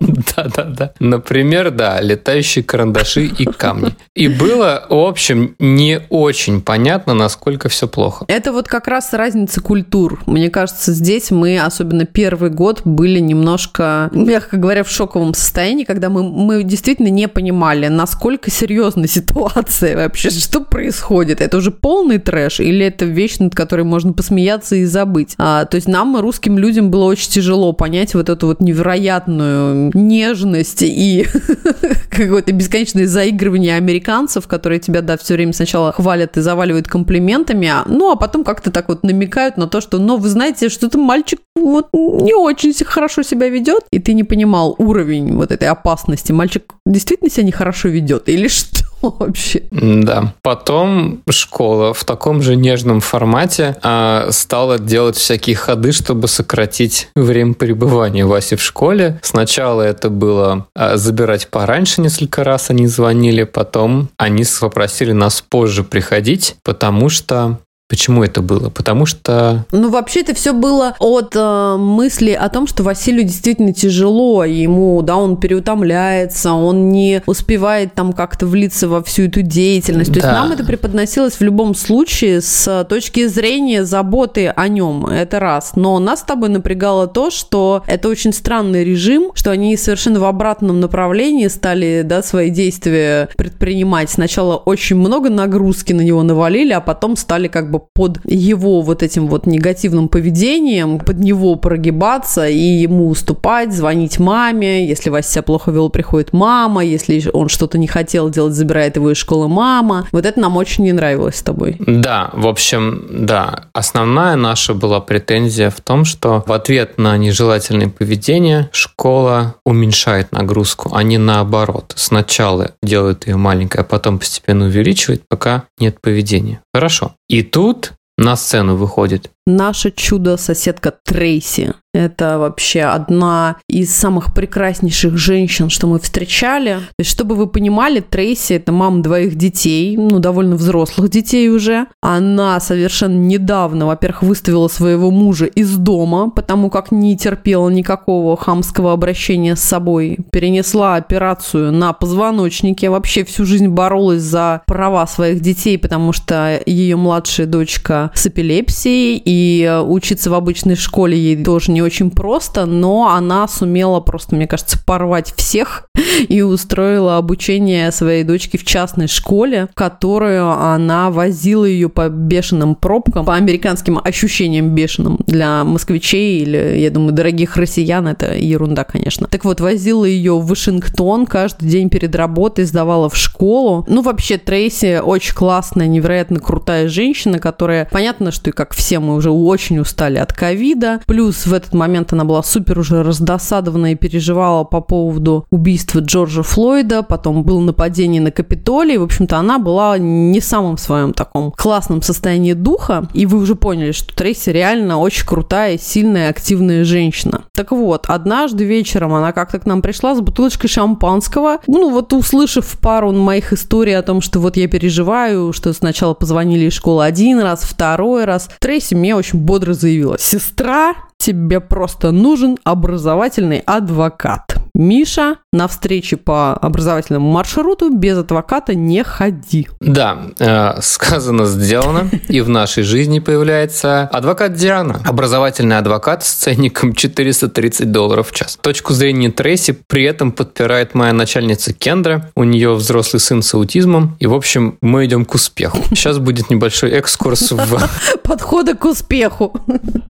Да-да-да. 0.00 0.92
Например, 1.00 1.70
да, 1.70 2.00
летающие 2.00 2.64
карандаши 2.64 3.26
и 3.26 3.44
камни. 3.44 3.94
И 4.14 4.28
было, 4.28 4.86
в 4.88 4.94
общем, 4.94 5.56
не 5.58 6.00
очень 6.08 6.62
понятно, 6.62 7.14
насколько 7.14 7.68
все 7.68 7.88
плохо. 7.88 8.24
Это 8.28 8.52
вот 8.52 8.68
как 8.68 8.86
раз 8.86 9.12
разница 9.12 9.60
культур. 9.60 10.22
Мне 10.26 10.48
кажется, 10.48 10.92
здесь 10.92 11.30
мы, 11.30 11.58
особенно 11.58 12.06
первый 12.06 12.50
год, 12.50 12.82
были 12.84 13.18
немножко, 13.18 14.08
мягко 14.12 14.56
говоря, 14.56 14.84
в 14.84 14.90
шоковом 14.90 15.34
состоянии, 15.34 15.84
когда 15.84 16.08
мы, 16.08 16.22
мы 16.22 16.62
действительно 16.62 17.08
не 17.08 17.28
понимали, 17.28 17.88
насколько 17.88 18.50
серьезна 18.50 19.08
ситуация 19.08 19.96
вообще, 19.96 20.30
что 20.30 20.60
происходит. 20.60 21.40
Это 21.40 21.56
уже 21.56 21.70
полный 21.70 22.18
трэш 22.18 22.60
или 22.60 22.86
это 22.86 23.04
вещь, 23.04 23.38
над 23.38 23.54
которой 23.54 23.82
можно 23.82 24.12
посмеяться 24.12 24.75
и 24.76 24.84
забыть. 24.84 25.34
А, 25.38 25.64
то 25.64 25.76
есть 25.76 25.88
нам, 25.88 26.18
русским 26.20 26.58
людям, 26.58 26.90
было 26.90 27.04
очень 27.04 27.30
тяжело 27.30 27.72
понять 27.72 28.14
вот 28.14 28.28
эту 28.28 28.46
вот 28.46 28.60
невероятную 28.60 29.90
нежность 29.94 30.82
и 30.82 31.26
какое-то 32.10 32.52
бесконечное 32.52 33.06
заигрывание 33.06 33.76
американцев, 33.76 34.46
которые 34.46 34.80
тебя, 34.80 35.02
да, 35.02 35.16
все 35.16 35.34
время 35.34 35.52
сначала 35.52 35.92
хвалят 35.92 36.36
и 36.36 36.40
заваливают 36.40 36.88
комплиментами, 36.88 37.68
а, 37.68 37.84
ну, 37.86 38.10
а 38.10 38.16
потом 38.16 38.44
как-то 38.44 38.70
так 38.70 38.88
вот 38.88 39.02
намекают 39.02 39.56
на 39.56 39.66
то, 39.66 39.80
что, 39.80 39.98
ну, 39.98 40.16
вы 40.16 40.28
знаете, 40.28 40.68
что-то 40.68 40.98
мальчик 40.98 41.40
вот 41.54 41.88
не 41.92 42.34
очень 42.34 42.72
хорошо 42.84 43.22
себя 43.22 43.48
ведет, 43.48 43.84
и 43.90 43.98
ты 43.98 44.12
не 44.14 44.24
понимал 44.24 44.74
уровень 44.78 45.34
вот 45.36 45.52
этой 45.52 45.68
опасности. 45.68 46.32
Мальчик 46.32 46.74
действительно 46.84 47.30
себя 47.30 47.46
нехорошо 47.46 47.88
ведет 47.88 48.28
или 48.28 48.48
что? 48.48 48.84
Вообще. 49.10 49.62
Да. 49.70 50.34
Потом 50.42 51.22
школа 51.30 51.94
в 51.94 52.04
таком 52.04 52.42
же 52.42 52.56
нежном 52.56 53.00
формате 53.00 53.76
а, 53.82 54.28
стала 54.30 54.78
делать 54.78 55.16
всякие 55.16 55.56
ходы, 55.56 55.92
чтобы 55.92 56.28
сократить 56.28 57.08
время 57.14 57.54
пребывания 57.54 58.24
Васи 58.24 58.56
в 58.56 58.62
школе. 58.62 59.20
Сначала 59.22 59.82
это 59.82 60.10
было 60.10 60.66
а, 60.74 60.96
забирать 60.96 61.48
пораньше 61.48 62.00
несколько 62.00 62.44
раз 62.44 62.70
они 62.70 62.86
звонили, 62.86 63.44
потом 63.44 64.08
они 64.16 64.44
попросили 64.60 65.12
нас 65.12 65.42
позже 65.42 65.84
приходить, 65.84 66.56
потому 66.62 67.08
что 67.08 67.58
Почему 67.88 68.24
это 68.24 68.42
было? 68.42 68.68
Потому 68.68 69.06
что... 69.06 69.64
Ну, 69.70 69.90
вообще 69.90 70.20
это 70.22 70.34
все 70.34 70.52
было 70.52 70.96
от 70.98 71.36
э, 71.36 71.76
мысли 71.78 72.32
о 72.32 72.48
том, 72.48 72.66
что 72.66 72.82
Василию 72.82 73.22
действительно 73.22 73.72
тяжело, 73.72 74.44
ему, 74.44 75.00
да, 75.02 75.16
он 75.16 75.36
переутомляется, 75.36 76.52
он 76.52 76.90
не 76.90 77.22
успевает 77.26 77.94
там 77.94 78.12
как-то 78.12 78.46
влиться 78.46 78.88
во 78.88 79.04
всю 79.04 79.24
эту 79.24 79.42
деятельность. 79.42 80.12
То 80.12 80.20
да. 80.20 80.26
есть 80.26 80.40
нам 80.40 80.50
это 80.50 80.64
преподносилось 80.64 81.34
в 81.34 81.42
любом 81.42 81.76
случае 81.76 82.40
с 82.40 82.84
точки 82.88 83.28
зрения 83.28 83.84
заботы 83.84 84.48
о 84.48 84.66
нем, 84.66 85.06
это 85.06 85.38
раз. 85.38 85.72
Но 85.76 86.00
нас 86.00 86.20
с 86.20 86.24
тобой 86.24 86.48
напрягало 86.48 87.06
то, 87.06 87.30
что 87.30 87.84
это 87.86 88.08
очень 88.08 88.32
странный 88.32 88.82
режим, 88.82 89.30
что 89.34 89.52
они 89.52 89.76
совершенно 89.76 90.18
в 90.18 90.24
обратном 90.24 90.80
направлении 90.80 91.46
стали, 91.46 92.02
да, 92.04 92.24
свои 92.24 92.50
действия 92.50 93.28
предпринимать. 93.36 94.10
Сначала 94.10 94.56
очень 94.56 94.96
много 94.96 95.30
нагрузки 95.30 95.92
на 95.92 96.00
него 96.00 96.24
навалили, 96.24 96.72
а 96.72 96.80
потом 96.80 97.16
стали 97.16 97.46
как 97.46 97.70
бы 97.70 97.75
бы 97.78 97.84
под 97.94 98.18
его 98.24 98.80
вот 98.80 99.02
этим 99.02 99.28
вот 99.28 99.46
негативным 99.46 100.08
поведением, 100.08 100.98
под 100.98 101.18
него 101.18 101.56
прогибаться 101.56 102.48
и 102.48 102.58
ему 102.58 103.08
уступать, 103.08 103.72
звонить 103.72 104.18
маме. 104.18 104.86
Если 104.86 105.10
Вася 105.10 105.30
себя 105.30 105.42
плохо 105.42 105.70
вел, 105.70 105.90
приходит 105.90 106.32
мама. 106.32 106.84
Если 106.84 107.28
он 107.32 107.48
что-то 107.48 107.78
не 107.78 107.86
хотел 107.86 108.30
делать, 108.30 108.54
забирает 108.54 108.96
его 108.96 109.10
из 109.10 109.16
школы 109.16 109.48
мама. 109.48 110.06
Вот 110.12 110.26
это 110.26 110.40
нам 110.40 110.56
очень 110.56 110.84
не 110.84 110.92
нравилось 110.92 111.36
с 111.36 111.42
тобой. 111.42 111.76
Да, 111.80 112.30
в 112.32 112.46
общем, 112.46 113.06
да. 113.10 113.64
Основная 113.72 114.36
наша 114.36 114.74
была 114.74 115.00
претензия 115.00 115.70
в 115.70 115.80
том, 115.80 116.04
что 116.04 116.44
в 116.46 116.52
ответ 116.52 116.98
на 116.98 117.16
нежелательное 117.16 117.88
поведение 117.88 118.68
школа 118.72 119.56
уменьшает 119.64 120.32
нагрузку, 120.32 120.90
а 120.92 121.02
не 121.02 121.18
наоборот. 121.18 121.92
Сначала 121.96 122.72
делает 122.82 123.26
ее 123.26 123.36
маленькой, 123.36 123.80
а 123.80 123.84
потом 123.84 124.18
постепенно 124.18 124.66
увеличивает, 124.66 125.22
пока 125.28 125.64
нет 125.78 126.00
поведения. 126.00 126.60
Хорошо. 126.76 127.14
И 127.26 127.42
тут 127.42 127.94
на 128.18 128.36
сцену 128.36 128.76
выходит 128.76 129.30
наша 129.46 129.90
чудо-соседка 129.90 130.94
Трейси. 131.04 131.72
Это 131.94 132.36
вообще 132.38 132.82
одна 132.82 133.56
из 133.70 133.90
самых 133.94 134.34
прекраснейших 134.34 135.16
женщин, 135.16 135.70
что 135.70 135.86
мы 135.86 135.98
встречали. 135.98 136.74
То 136.74 136.94
есть, 136.98 137.10
чтобы 137.10 137.34
вы 137.36 137.46
понимали, 137.46 138.00
Трейси– 138.00 138.52
это 138.54 138.70
мама 138.70 139.02
двоих 139.02 139.36
детей, 139.36 139.96
ну, 139.96 140.18
довольно 140.18 140.56
взрослых 140.56 141.08
детей 141.08 141.48
уже. 141.48 141.86
Она 142.02 142.60
совершенно 142.60 143.18
недавно, 143.18 143.86
во-первых, 143.86 144.24
выставила 144.24 144.68
своего 144.68 145.10
мужа 145.10 145.46
из 145.46 145.74
дома, 145.78 146.28
потому 146.28 146.68
как 146.68 146.92
не 146.92 147.16
терпела 147.16 147.70
никакого 147.70 148.36
хамского 148.36 148.92
обращения 148.92 149.56
с 149.56 149.60
собой. 149.60 150.18
Перенесла 150.30 150.96
операцию 150.96 151.72
на 151.72 151.94
позвоночнике. 151.94 152.90
Вообще 152.90 153.24
всю 153.24 153.46
жизнь 153.46 153.68
боролась 153.68 154.20
за 154.20 154.60
права 154.66 155.06
своих 155.06 155.40
детей, 155.40 155.78
потому 155.78 156.12
что 156.12 156.60
ее 156.66 156.96
младшая 156.96 157.46
дочка 157.46 158.10
с 158.14 158.26
эпилепсией, 158.26 159.16
и 159.16 159.35
и 159.36 159.62
э, 159.62 159.80
учиться 159.82 160.30
в 160.30 160.34
обычной 160.34 160.76
школе 160.76 161.18
ей 161.18 161.44
тоже 161.44 161.70
не 161.70 161.82
очень 161.82 162.10
просто, 162.10 162.64
но 162.64 163.10
она 163.10 163.46
сумела 163.48 164.00
просто, 164.00 164.34
мне 164.34 164.46
кажется, 164.46 164.78
порвать 164.86 165.34
всех 165.36 165.90
и 166.28 166.40
устроила 166.40 167.18
обучение 167.18 167.92
своей 167.92 168.24
дочки 168.24 168.56
в 168.56 168.64
частной 168.64 169.08
школе, 169.08 169.68
в 169.70 169.74
которую 169.74 170.48
она 170.50 171.10
возила 171.10 171.66
ее 171.66 171.90
по 171.90 172.08
бешеным 172.08 172.74
пробкам, 172.74 173.26
по 173.26 173.34
американским 173.34 174.00
ощущениям 174.02 174.74
бешеным. 174.74 175.18
Для 175.26 175.64
москвичей 175.64 176.40
или, 176.40 176.78
я 176.78 176.90
думаю, 176.90 177.12
дорогих 177.12 177.58
россиян 177.58 178.08
это 178.08 178.34
ерунда, 178.34 178.84
конечно. 178.84 179.26
Так 179.26 179.44
вот, 179.44 179.60
возила 179.60 180.06
ее 180.06 180.38
в 180.38 180.46
Вашингтон 180.46 181.26
каждый 181.26 181.68
день 181.68 181.90
перед 181.90 182.14
работой, 182.14 182.64
сдавала 182.64 183.10
в 183.10 183.16
школу. 183.16 183.84
Ну, 183.86 184.00
вообще, 184.00 184.38
Трейси 184.38 185.00
очень 185.04 185.34
классная, 185.34 185.88
невероятно 185.88 186.40
крутая 186.40 186.88
женщина, 186.88 187.38
которая, 187.38 187.86
понятно, 187.92 188.32
что 188.32 188.48
и 188.48 188.52
как 188.52 188.74
все 188.74 188.98
мы 188.98 189.14
уже 189.14 189.25
уже 189.26 189.30
очень 189.30 189.78
устали 189.78 190.18
от 190.18 190.32
ковида. 190.32 191.00
Плюс 191.06 191.46
в 191.46 191.52
этот 191.52 191.74
момент 191.74 192.12
она 192.12 192.24
была 192.24 192.42
супер 192.42 192.78
уже 192.78 193.02
раздосадована 193.02 193.92
и 193.92 193.94
переживала 193.94 194.64
по 194.64 194.80
поводу 194.80 195.46
убийства 195.50 196.00
Джорджа 196.00 196.42
Флойда. 196.42 197.02
Потом 197.02 197.42
было 197.42 197.60
нападение 197.60 198.20
на 198.20 198.30
Капитолий. 198.30 198.96
В 198.96 199.02
общем-то, 199.02 199.36
она 199.38 199.58
была 199.58 199.98
не 199.98 200.40
в 200.40 200.44
самом 200.44 200.78
своем 200.78 201.12
таком 201.12 201.52
классном 201.52 202.02
состоянии 202.02 202.52
духа. 202.52 203.08
И 203.14 203.26
вы 203.26 203.38
уже 203.38 203.54
поняли, 203.54 203.92
что 203.92 204.14
Трейси 204.14 204.50
реально 204.50 204.98
очень 204.98 205.26
крутая, 205.26 205.78
сильная, 205.78 206.30
активная 206.30 206.84
женщина. 206.84 207.44
Так 207.54 207.72
вот, 207.72 208.06
однажды 208.08 208.64
вечером 208.64 209.14
она 209.14 209.32
как-то 209.32 209.58
к 209.58 209.66
нам 209.66 209.82
пришла 209.82 210.14
с 210.14 210.20
бутылочкой 210.20 210.70
шампанского. 210.70 211.58
Ну, 211.66 211.90
вот 211.90 212.12
услышав 212.12 212.78
пару 212.80 213.12
моих 213.12 213.52
историй 213.52 213.96
о 213.96 214.02
том, 214.02 214.20
что 214.20 214.40
вот 214.40 214.56
я 214.56 214.68
переживаю, 214.68 215.52
что 215.52 215.72
сначала 215.72 216.14
позвонили 216.14 216.66
из 216.66 216.74
школы 216.74 217.04
один 217.04 217.40
раз, 217.40 217.62
второй 217.62 218.24
раз. 218.24 218.48
Трейси 218.60 218.94
мне 218.94 219.15
очень 219.16 219.40
бодро 219.40 219.72
заявила, 219.72 220.18
сестра, 220.18 220.94
тебе 221.16 221.60
просто 221.60 222.10
нужен 222.12 222.58
образовательный 222.64 223.58
адвокат. 223.60 224.55
Миша, 224.76 225.36
на 225.54 225.68
встрече 225.68 226.18
по 226.18 226.52
образовательному 226.52 227.30
маршруту 227.30 227.88
без 227.88 228.18
адвоката 228.18 228.74
не 228.74 229.02
ходи. 229.02 229.68
Да, 229.80 230.18
э, 230.38 230.80
сказано, 230.82 231.46
сделано. 231.46 232.10
И 232.28 232.42
в 232.42 232.50
нашей 232.50 232.82
жизни 232.82 233.20
появляется 233.20 234.02
адвокат 234.02 234.52
Диана. 234.52 235.00
Образовательный 235.06 235.78
адвокат 235.78 236.26
с 236.26 236.30
ценником 236.30 236.92
430 236.92 237.90
долларов 237.90 238.30
в 238.30 238.34
час. 238.34 238.58
Точку 238.60 238.92
зрения 238.92 239.30
Трейси 239.30 239.78
при 239.86 240.04
этом 240.04 240.30
подпирает 240.30 240.94
моя 240.94 241.14
начальница 241.14 241.72
Кендра. 241.72 242.30
У 242.36 242.44
нее 242.44 242.74
взрослый 242.74 243.20
сын 243.20 243.42
с 243.42 243.54
аутизмом. 243.54 244.14
И, 244.20 244.26
в 244.26 244.34
общем, 244.34 244.76
мы 244.82 245.06
идем 245.06 245.24
к 245.24 245.34
успеху. 245.34 245.78
Сейчас 245.88 246.18
будет 246.18 246.50
небольшой 246.50 246.90
экскурс 246.90 247.50
в... 247.50 247.80
Подходы 248.22 248.74
к 248.74 248.84
успеху. 248.84 249.58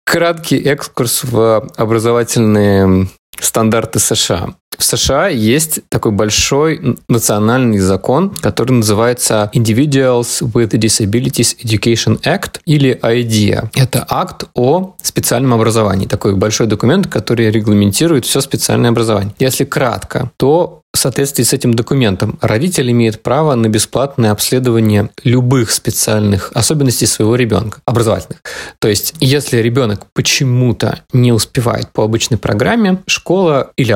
Краткий 0.04 0.58
экскурс 0.58 1.22
в 1.22 1.68
образовательные 1.76 3.08
стандарты 3.40 3.98
США. 3.98 4.54
В 4.78 4.84
США 4.84 5.28
есть 5.28 5.80
такой 5.88 6.12
большой 6.12 6.98
национальный 7.08 7.78
закон, 7.78 8.30
который 8.30 8.72
называется 8.72 9.50
Individuals 9.54 10.42
with 10.42 10.70
Disabilities 10.70 11.56
Education 11.64 12.20
Act 12.22 12.60
или 12.66 12.98
IDEA. 13.02 13.68
Это 13.74 14.06
акт 14.08 14.44
о 14.54 14.94
специальном 15.02 15.54
образовании. 15.54 16.06
Такой 16.06 16.36
большой 16.36 16.66
документ, 16.66 17.06
который 17.06 17.50
регламентирует 17.50 18.26
все 18.26 18.40
специальное 18.40 18.90
образование. 18.90 19.34
Если 19.38 19.64
кратко, 19.64 20.30
то 20.36 20.82
в 20.96 20.98
соответствии 20.98 21.44
с 21.44 21.52
этим 21.52 21.74
документом 21.74 22.38
родитель 22.40 22.90
имеет 22.90 23.22
право 23.22 23.54
на 23.54 23.68
бесплатное 23.68 24.30
обследование 24.30 25.10
любых 25.24 25.70
специальных 25.70 26.50
особенностей 26.54 27.04
своего 27.04 27.36
ребенка, 27.36 27.80
образовательных. 27.84 28.40
То 28.78 28.88
есть, 28.88 29.14
если 29.20 29.58
ребенок 29.58 30.06
почему-то 30.14 31.00
не 31.12 31.32
успевает 31.32 31.90
по 31.92 32.02
обычной 32.02 32.38
программе, 32.38 33.02
школа 33.06 33.72
или 33.76 33.92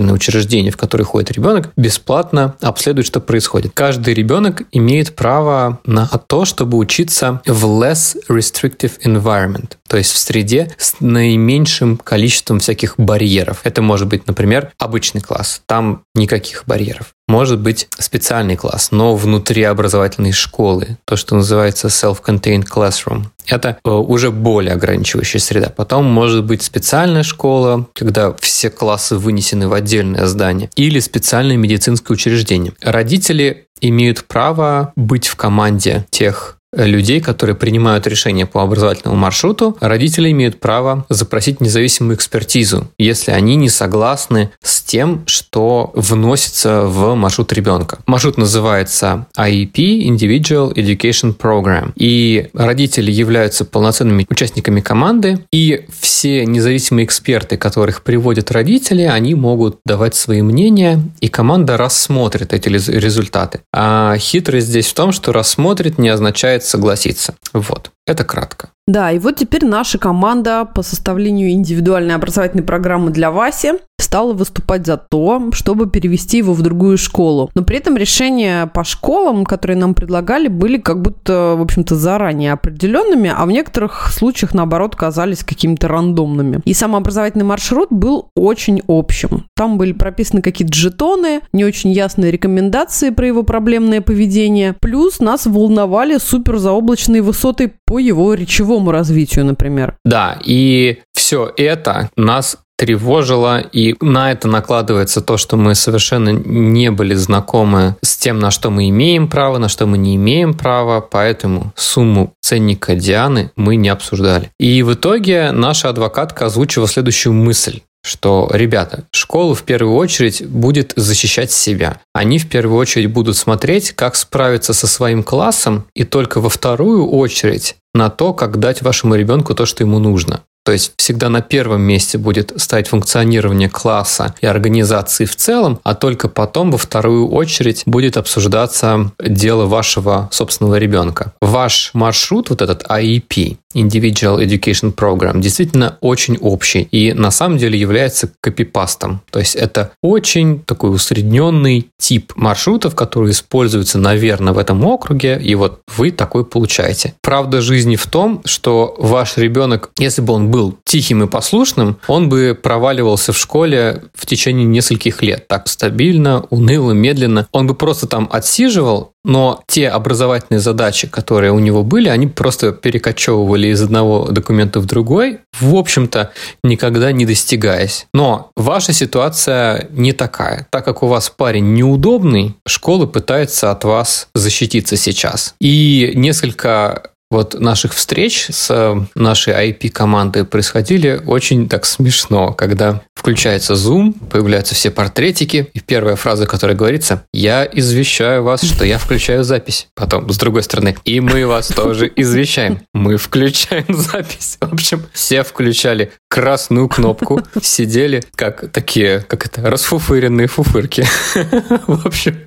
образовательное 0.00 0.14
учреждение, 0.14 0.72
в 0.72 0.76
которое 0.76 1.04
ходит 1.04 1.30
ребенок, 1.32 1.70
бесплатно 1.76 2.54
обследует, 2.60 3.06
что 3.06 3.20
происходит. 3.20 3.72
Каждый 3.74 4.14
ребенок 4.14 4.62
имеет 4.72 5.14
право 5.14 5.78
на 5.84 6.06
то, 6.26 6.44
чтобы 6.44 6.78
учиться 6.78 7.40
в 7.46 7.64
less 7.66 8.16
restrictive 8.28 8.92
environment, 9.04 9.72
то 9.90 9.96
есть 9.96 10.12
в 10.12 10.18
среде 10.18 10.70
с 10.78 11.00
наименьшим 11.00 11.96
количеством 11.96 12.60
всяких 12.60 12.94
барьеров. 12.96 13.62
Это 13.64 13.82
может 13.82 14.06
быть, 14.06 14.28
например, 14.28 14.70
обычный 14.78 15.20
класс. 15.20 15.62
Там 15.66 16.04
никаких 16.14 16.62
барьеров. 16.64 17.08
Может 17.26 17.58
быть 17.58 17.88
специальный 17.98 18.54
класс, 18.54 18.92
но 18.92 19.16
внутри 19.16 19.64
образовательной 19.64 20.30
школы, 20.30 20.96
то, 21.06 21.16
что 21.16 21.34
называется 21.34 21.88
self-contained 21.88 22.66
classroom. 22.72 23.24
Это 23.48 23.78
э, 23.84 23.90
уже 23.90 24.30
более 24.30 24.74
ограничивающая 24.74 25.40
среда. 25.40 25.72
Потом 25.76 26.04
может 26.04 26.44
быть 26.44 26.62
специальная 26.62 27.24
школа, 27.24 27.88
когда 27.92 28.32
все 28.34 28.70
классы 28.70 29.16
вынесены 29.16 29.66
в 29.66 29.72
отдельное 29.72 30.26
здание, 30.26 30.70
или 30.76 31.00
специальное 31.00 31.56
медицинское 31.56 32.14
учреждение. 32.14 32.74
Родители 32.80 33.66
имеют 33.80 34.24
право 34.24 34.92
быть 34.94 35.26
в 35.26 35.34
команде 35.34 36.06
тех 36.10 36.59
людей, 36.72 37.20
которые 37.20 37.56
принимают 37.56 38.06
решения 38.06 38.46
по 38.46 38.62
образовательному 38.62 39.16
маршруту, 39.16 39.76
родители 39.80 40.30
имеют 40.30 40.60
право 40.60 41.04
запросить 41.08 41.60
независимую 41.60 42.16
экспертизу, 42.16 42.88
если 42.98 43.32
они 43.32 43.56
не 43.56 43.68
согласны 43.68 44.50
с 44.62 44.82
тем, 44.82 45.24
что 45.26 45.90
вносится 45.94 46.82
в 46.82 47.14
маршрут 47.14 47.52
ребенка. 47.52 47.98
Маршрут 48.06 48.38
называется 48.38 49.26
IEP– 49.36 49.72
Individual 49.74 50.72
Education 50.74 51.36
Program. 51.36 51.92
И 51.96 52.48
родители 52.54 53.10
являются 53.10 53.64
полноценными 53.64 54.26
участниками 54.28 54.80
команды, 54.80 55.44
и 55.52 55.86
все 56.00 56.44
независимые 56.46 57.04
эксперты, 57.04 57.56
которых 57.56 58.02
приводят 58.02 58.50
родители, 58.50 59.02
они 59.02 59.34
могут 59.34 59.78
давать 59.84 60.14
свои 60.14 60.42
мнения, 60.42 61.02
и 61.20 61.28
команда 61.28 61.76
рассмотрит 61.76 62.52
эти 62.52 62.68
результаты. 62.68 63.60
А 63.72 64.16
хитрость 64.18 64.68
здесь 64.68 64.86
в 64.86 64.94
том, 64.94 65.12
что 65.12 65.32
рассмотрит 65.32 65.98
не 65.98 66.08
означает 66.08 66.59
согласиться. 66.60 67.34
Вот. 67.52 67.90
Это 68.06 68.24
кратко. 68.24 68.70
Да, 68.90 69.12
и 69.12 69.20
вот 69.20 69.36
теперь 69.36 69.64
наша 69.64 69.98
команда 69.98 70.64
по 70.64 70.82
составлению 70.82 71.50
индивидуальной 71.50 72.16
образовательной 72.16 72.64
программы 72.64 73.12
для 73.12 73.30
Васи 73.30 73.74
стала 74.00 74.32
выступать 74.32 74.86
за 74.86 74.96
то, 74.96 75.50
чтобы 75.52 75.88
перевести 75.88 76.38
его 76.38 76.54
в 76.54 76.62
другую 76.62 76.98
школу. 76.98 77.50
Но 77.54 77.62
при 77.62 77.76
этом 77.76 77.96
решения 77.96 78.66
по 78.66 78.82
школам, 78.82 79.44
которые 79.44 79.76
нам 79.76 79.94
предлагали, 79.94 80.48
были 80.48 80.78
как 80.78 81.00
будто, 81.00 81.54
в 81.56 81.62
общем-то, 81.62 81.94
заранее 81.94 82.52
определенными, 82.52 83.32
а 83.34 83.46
в 83.46 83.52
некоторых 83.52 84.10
случаях, 84.12 84.54
наоборот, 84.54 84.96
казались 84.96 85.44
какими-то 85.44 85.86
рандомными. 85.86 86.60
И 86.64 86.74
сам 86.74 86.96
образовательный 86.96 87.44
маршрут 87.44 87.88
был 87.90 88.30
очень 88.34 88.82
общим. 88.88 89.46
Там 89.54 89.78
были 89.78 89.92
прописаны 89.92 90.42
какие-то 90.42 90.74
жетоны, 90.74 91.40
не 91.52 91.64
очень 91.64 91.92
ясные 91.92 92.32
рекомендации 92.32 93.10
про 93.10 93.26
его 93.26 93.44
проблемное 93.44 94.00
поведение. 94.00 94.74
Плюс 94.80 95.20
нас 95.20 95.46
волновали 95.46 96.18
супер 96.18 96.58
заоблачные 96.58 97.22
высоты 97.22 97.74
по 97.90 97.98
его 97.98 98.34
речевому 98.34 98.92
развитию, 98.92 99.44
например. 99.44 99.96
Да, 100.04 100.38
и 100.44 101.00
все 101.12 101.52
это 101.56 102.08
нас 102.16 102.56
тревожило, 102.78 103.58
и 103.58 103.96
на 104.00 104.30
это 104.30 104.46
накладывается 104.46 105.20
то, 105.20 105.36
что 105.36 105.56
мы 105.56 105.74
совершенно 105.74 106.28
не 106.28 106.92
были 106.92 107.14
знакомы 107.14 107.96
с 108.00 108.16
тем, 108.16 108.38
на 108.38 108.52
что 108.52 108.70
мы 108.70 108.88
имеем 108.90 109.26
право, 109.26 109.58
на 109.58 109.68
что 109.68 109.86
мы 109.86 109.98
не 109.98 110.14
имеем 110.14 110.54
права, 110.54 111.00
поэтому 111.00 111.72
сумму 111.74 112.32
ценника 112.40 112.94
Дианы 112.94 113.50
мы 113.56 113.74
не 113.74 113.88
обсуждали. 113.88 114.52
И 114.60 114.84
в 114.84 114.94
итоге 114.94 115.50
наша 115.50 115.88
адвокатка 115.88 116.46
озвучила 116.46 116.86
следующую 116.86 117.32
мысль 117.32 117.80
что, 118.02 118.48
ребята, 118.52 119.04
школа 119.12 119.54
в 119.54 119.62
первую 119.62 119.96
очередь 119.96 120.46
будет 120.46 120.92
защищать 120.96 121.52
себя. 121.52 122.00
Они 122.14 122.38
в 122.38 122.48
первую 122.48 122.78
очередь 122.78 123.10
будут 123.10 123.36
смотреть, 123.36 123.92
как 123.92 124.16
справиться 124.16 124.72
со 124.72 124.86
своим 124.86 125.22
классом, 125.22 125.86
и 125.94 126.04
только 126.04 126.40
во 126.40 126.48
вторую 126.48 127.06
очередь 127.08 127.76
на 127.94 128.10
то, 128.10 128.32
как 128.32 128.58
дать 128.58 128.82
вашему 128.82 129.14
ребенку 129.14 129.54
то, 129.54 129.66
что 129.66 129.82
ему 129.82 129.98
нужно. 129.98 130.42
То 130.64 130.72
есть 130.72 130.92
всегда 130.96 131.30
на 131.30 131.40
первом 131.40 131.80
месте 131.80 132.18
будет 132.18 132.52
стоять 132.60 132.88
функционирование 132.88 133.70
класса 133.70 134.34
и 134.40 134.46
организации 134.46 135.24
в 135.24 135.34
целом, 135.34 135.80
а 135.84 135.94
только 135.94 136.28
потом 136.28 136.70
во 136.70 136.78
вторую 136.78 137.28
очередь 137.28 137.82
будет 137.86 138.16
обсуждаться 138.16 139.10
дело 139.18 139.64
вашего 139.64 140.28
собственного 140.30 140.76
ребенка. 140.76 141.32
Ваш 141.40 141.90
маршрут, 141.94 142.50
вот 142.50 142.60
этот 142.60 142.84
IEP, 142.84 143.56
Individual 143.74 144.44
Education 144.44 144.94
Program 144.94 145.40
действительно 145.40 145.96
очень 146.00 146.36
общий 146.38 146.82
и 146.90 147.12
на 147.12 147.30
самом 147.30 147.58
деле 147.58 147.78
является 147.78 148.30
копипастом. 148.40 149.20
То 149.30 149.38
есть 149.38 149.54
это 149.54 149.92
очень 150.02 150.60
такой 150.60 150.92
усредненный 150.94 151.88
тип 151.98 152.32
маршрутов, 152.36 152.94
которые 152.94 153.32
используются, 153.32 153.98
наверное, 153.98 154.52
в 154.52 154.58
этом 154.58 154.84
округе, 154.84 155.38
и 155.40 155.54
вот 155.54 155.80
вы 155.96 156.10
такой 156.10 156.44
получаете. 156.44 157.14
Правда 157.22 157.60
жизни 157.60 157.96
в 157.96 158.06
том, 158.06 158.42
что 158.44 158.94
ваш 158.98 159.36
ребенок, 159.36 159.90
если 159.98 160.22
бы 160.22 160.32
он 160.32 160.50
был 160.50 160.76
тихим 160.84 161.22
и 161.22 161.28
послушным, 161.28 161.98
он 162.08 162.28
бы 162.28 162.58
проваливался 162.60 163.32
в 163.32 163.38
школе 163.38 164.02
в 164.14 164.26
течение 164.26 164.64
нескольких 164.64 165.22
лет. 165.22 165.46
Так 165.46 165.68
стабильно, 165.68 166.44
уныло, 166.50 166.92
медленно. 166.92 167.46
Он 167.52 167.66
бы 167.66 167.74
просто 167.74 168.06
там 168.06 168.28
отсиживал, 168.32 169.12
но 169.24 169.62
те 169.66 169.88
образовательные 169.88 170.60
задачи, 170.60 171.06
которые 171.06 171.52
у 171.52 171.58
него 171.58 171.82
были, 171.82 172.08
они 172.08 172.26
просто 172.26 172.72
перекочевывали 172.72 173.68
из 173.68 173.82
одного 173.82 174.28
документа 174.28 174.80
в 174.80 174.86
другой, 174.86 175.40
в 175.60 175.74
общем-то, 175.74 176.32
никогда 176.64 177.12
не 177.12 177.26
достигаясь. 177.26 178.06
Но 178.14 178.50
ваша 178.56 178.92
ситуация 178.92 179.88
не 179.90 180.12
такая. 180.12 180.66
Так 180.70 180.84
как 180.84 181.02
у 181.02 181.06
вас 181.06 181.30
парень 181.30 181.74
неудобный, 181.74 182.56
школа 182.66 183.06
пытается 183.06 183.70
от 183.70 183.84
вас 183.84 184.28
защититься 184.34 184.96
сейчас. 184.96 185.54
И 185.60 186.12
несколько 186.14 187.10
вот 187.30 187.58
наших 187.58 187.94
встреч 187.94 188.48
с 188.50 188.70
э, 188.70 189.00
нашей 189.14 189.70
IP-командой 189.70 190.44
происходили 190.44 191.22
очень 191.24 191.68
так 191.68 191.86
смешно, 191.86 192.52
когда 192.52 193.02
включается 193.14 193.74
Zoom, 193.74 194.14
появляются 194.28 194.74
все 194.74 194.90
портретики, 194.90 195.68
и 195.72 195.80
первая 195.80 196.16
фраза, 196.16 196.46
которая 196.46 196.76
говорится, 196.76 197.24
я 197.32 197.64
извещаю 197.70 198.42
вас, 198.42 198.62
что 198.62 198.84
я 198.84 198.98
включаю 198.98 199.44
запись. 199.44 199.88
Потом, 199.94 200.28
с 200.30 200.38
другой 200.38 200.64
стороны, 200.64 200.96
и 201.04 201.20
мы 201.20 201.46
вас 201.46 201.68
тоже 201.68 202.10
извещаем. 202.16 202.80
Мы 202.94 203.16
включаем 203.16 203.84
запись. 203.88 204.58
В 204.60 204.72
общем, 204.72 205.06
все 205.12 205.44
включали 205.44 206.12
красную 206.28 206.88
кнопку, 206.88 207.42
сидели 207.62 208.24
как 208.34 208.72
такие, 208.72 209.20
как 209.20 209.46
это, 209.46 209.62
расфуфыренные 209.70 210.48
фуфырки. 210.48 211.06
В 211.86 212.06
общем. 212.06 212.40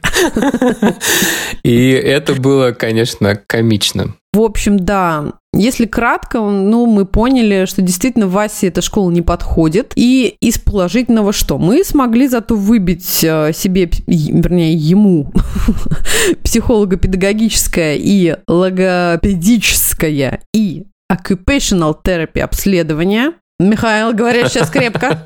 И 1.63 1.91
это 1.91 2.33
было, 2.33 2.71
конечно, 2.71 3.35
комично. 3.35 4.15
В 4.33 4.41
общем, 4.41 4.79
да, 4.79 5.33
если 5.55 5.85
кратко, 5.85 6.39
ну, 6.39 6.87
мы 6.87 7.05
поняли, 7.05 7.65
что 7.65 7.83
действительно 7.83 8.27
Васе 8.27 8.69
эта 8.69 8.81
школа 8.81 9.11
не 9.11 9.21
подходит. 9.21 9.93
И 9.95 10.35
из 10.41 10.57
положительного 10.57 11.31
что? 11.31 11.59
Мы 11.59 11.83
смогли 11.83 12.27
зато 12.27 12.55
выбить 12.55 13.23
э, 13.23 13.51
себе, 13.53 13.91
вернее, 14.07 14.73
ему 14.73 15.31
психолого-педагогическое 16.43 17.95
и 17.95 18.35
логопедическое 18.47 20.41
и 20.51 20.85
occupational 21.11 21.95
therapy 22.03 22.39
обследование 22.39 23.33
Михаил, 23.69 24.13
говоришь 24.13 24.49
сейчас 24.49 24.69
крепко. 24.69 25.23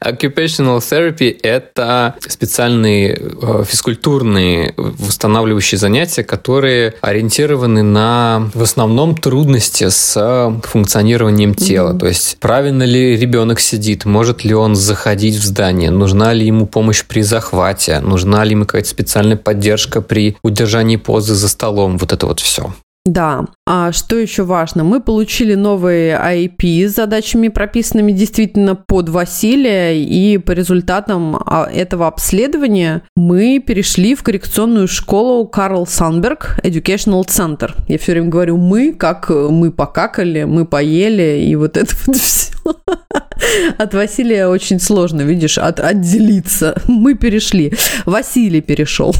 Occupational 0.00 0.78
therapy– 0.78 1.38
это 1.42 2.14
специальные 2.20 3.18
э, 3.20 3.64
физкультурные 3.66 4.74
восстанавливающие 4.76 5.78
занятия, 5.78 6.24
которые 6.24 6.94
ориентированы 7.00 7.82
на 7.82 8.50
в 8.54 8.62
основном 8.62 9.16
трудности 9.16 9.88
с 9.88 10.60
функционированием 10.64 11.54
тела. 11.54 11.92
Mm-hmm. 11.92 11.98
То 11.98 12.06
есть 12.06 12.36
правильно 12.40 12.82
ли 12.82 13.16
ребенок 13.16 13.60
сидит, 13.60 14.04
может 14.04 14.44
ли 14.44 14.54
он 14.54 14.74
заходить 14.74 15.36
в 15.36 15.44
здание, 15.44 15.90
нужна 15.90 16.32
ли 16.32 16.46
ему 16.46 16.66
помощь 16.66 17.04
при 17.04 17.22
захвате, 17.22 18.00
нужна 18.00 18.44
ли 18.44 18.52
ему 18.52 18.64
какая-то 18.64 18.88
специальная 18.88 19.36
поддержка 19.36 20.00
при 20.00 20.36
удержании 20.42 20.96
позы 20.96 21.34
за 21.34 21.48
столом. 21.48 21.98
Вот 21.98 22.12
это 22.12 22.26
вот 22.26 22.40
все. 22.40 22.72
Да. 23.04 23.46
А 23.66 23.90
что 23.90 24.16
еще 24.16 24.44
важно? 24.44 24.84
Мы 24.84 25.00
получили 25.00 25.54
новые 25.54 26.16
IP 26.16 26.86
с 26.86 26.94
задачами, 26.94 27.48
прописанными 27.48 28.12
действительно 28.12 28.76
под 28.76 29.08
Василия, 29.08 30.00
и 30.00 30.38
по 30.38 30.52
результатам 30.52 31.36
а, 31.36 31.68
этого 31.72 32.06
обследования 32.06 33.02
мы 33.16 33.58
перешли 33.58 34.14
в 34.14 34.22
коррекционную 34.22 34.86
школу 34.86 35.48
Карл 35.48 35.84
Санберг 35.84 36.60
Educational 36.62 37.24
Center. 37.26 37.72
Я 37.88 37.98
все 37.98 38.12
время 38.12 38.28
говорю 38.28 38.56
«мы», 38.56 38.92
как 38.92 39.30
мы 39.30 39.72
покакали, 39.72 40.44
мы 40.44 40.64
поели, 40.64 41.44
и 41.44 41.56
вот 41.56 41.76
это 41.76 41.96
вот 42.06 42.16
все. 42.20 42.52
От 43.78 43.94
Василия 43.94 44.48
очень 44.48 44.80
сложно, 44.80 45.22
видишь, 45.22 45.58
от, 45.58 45.80
отделиться. 45.80 46.80
Мы 46.86 47.14
перешли. 47.14 47.72
Василий 48.06 48.60
перешел. 48.60 49.14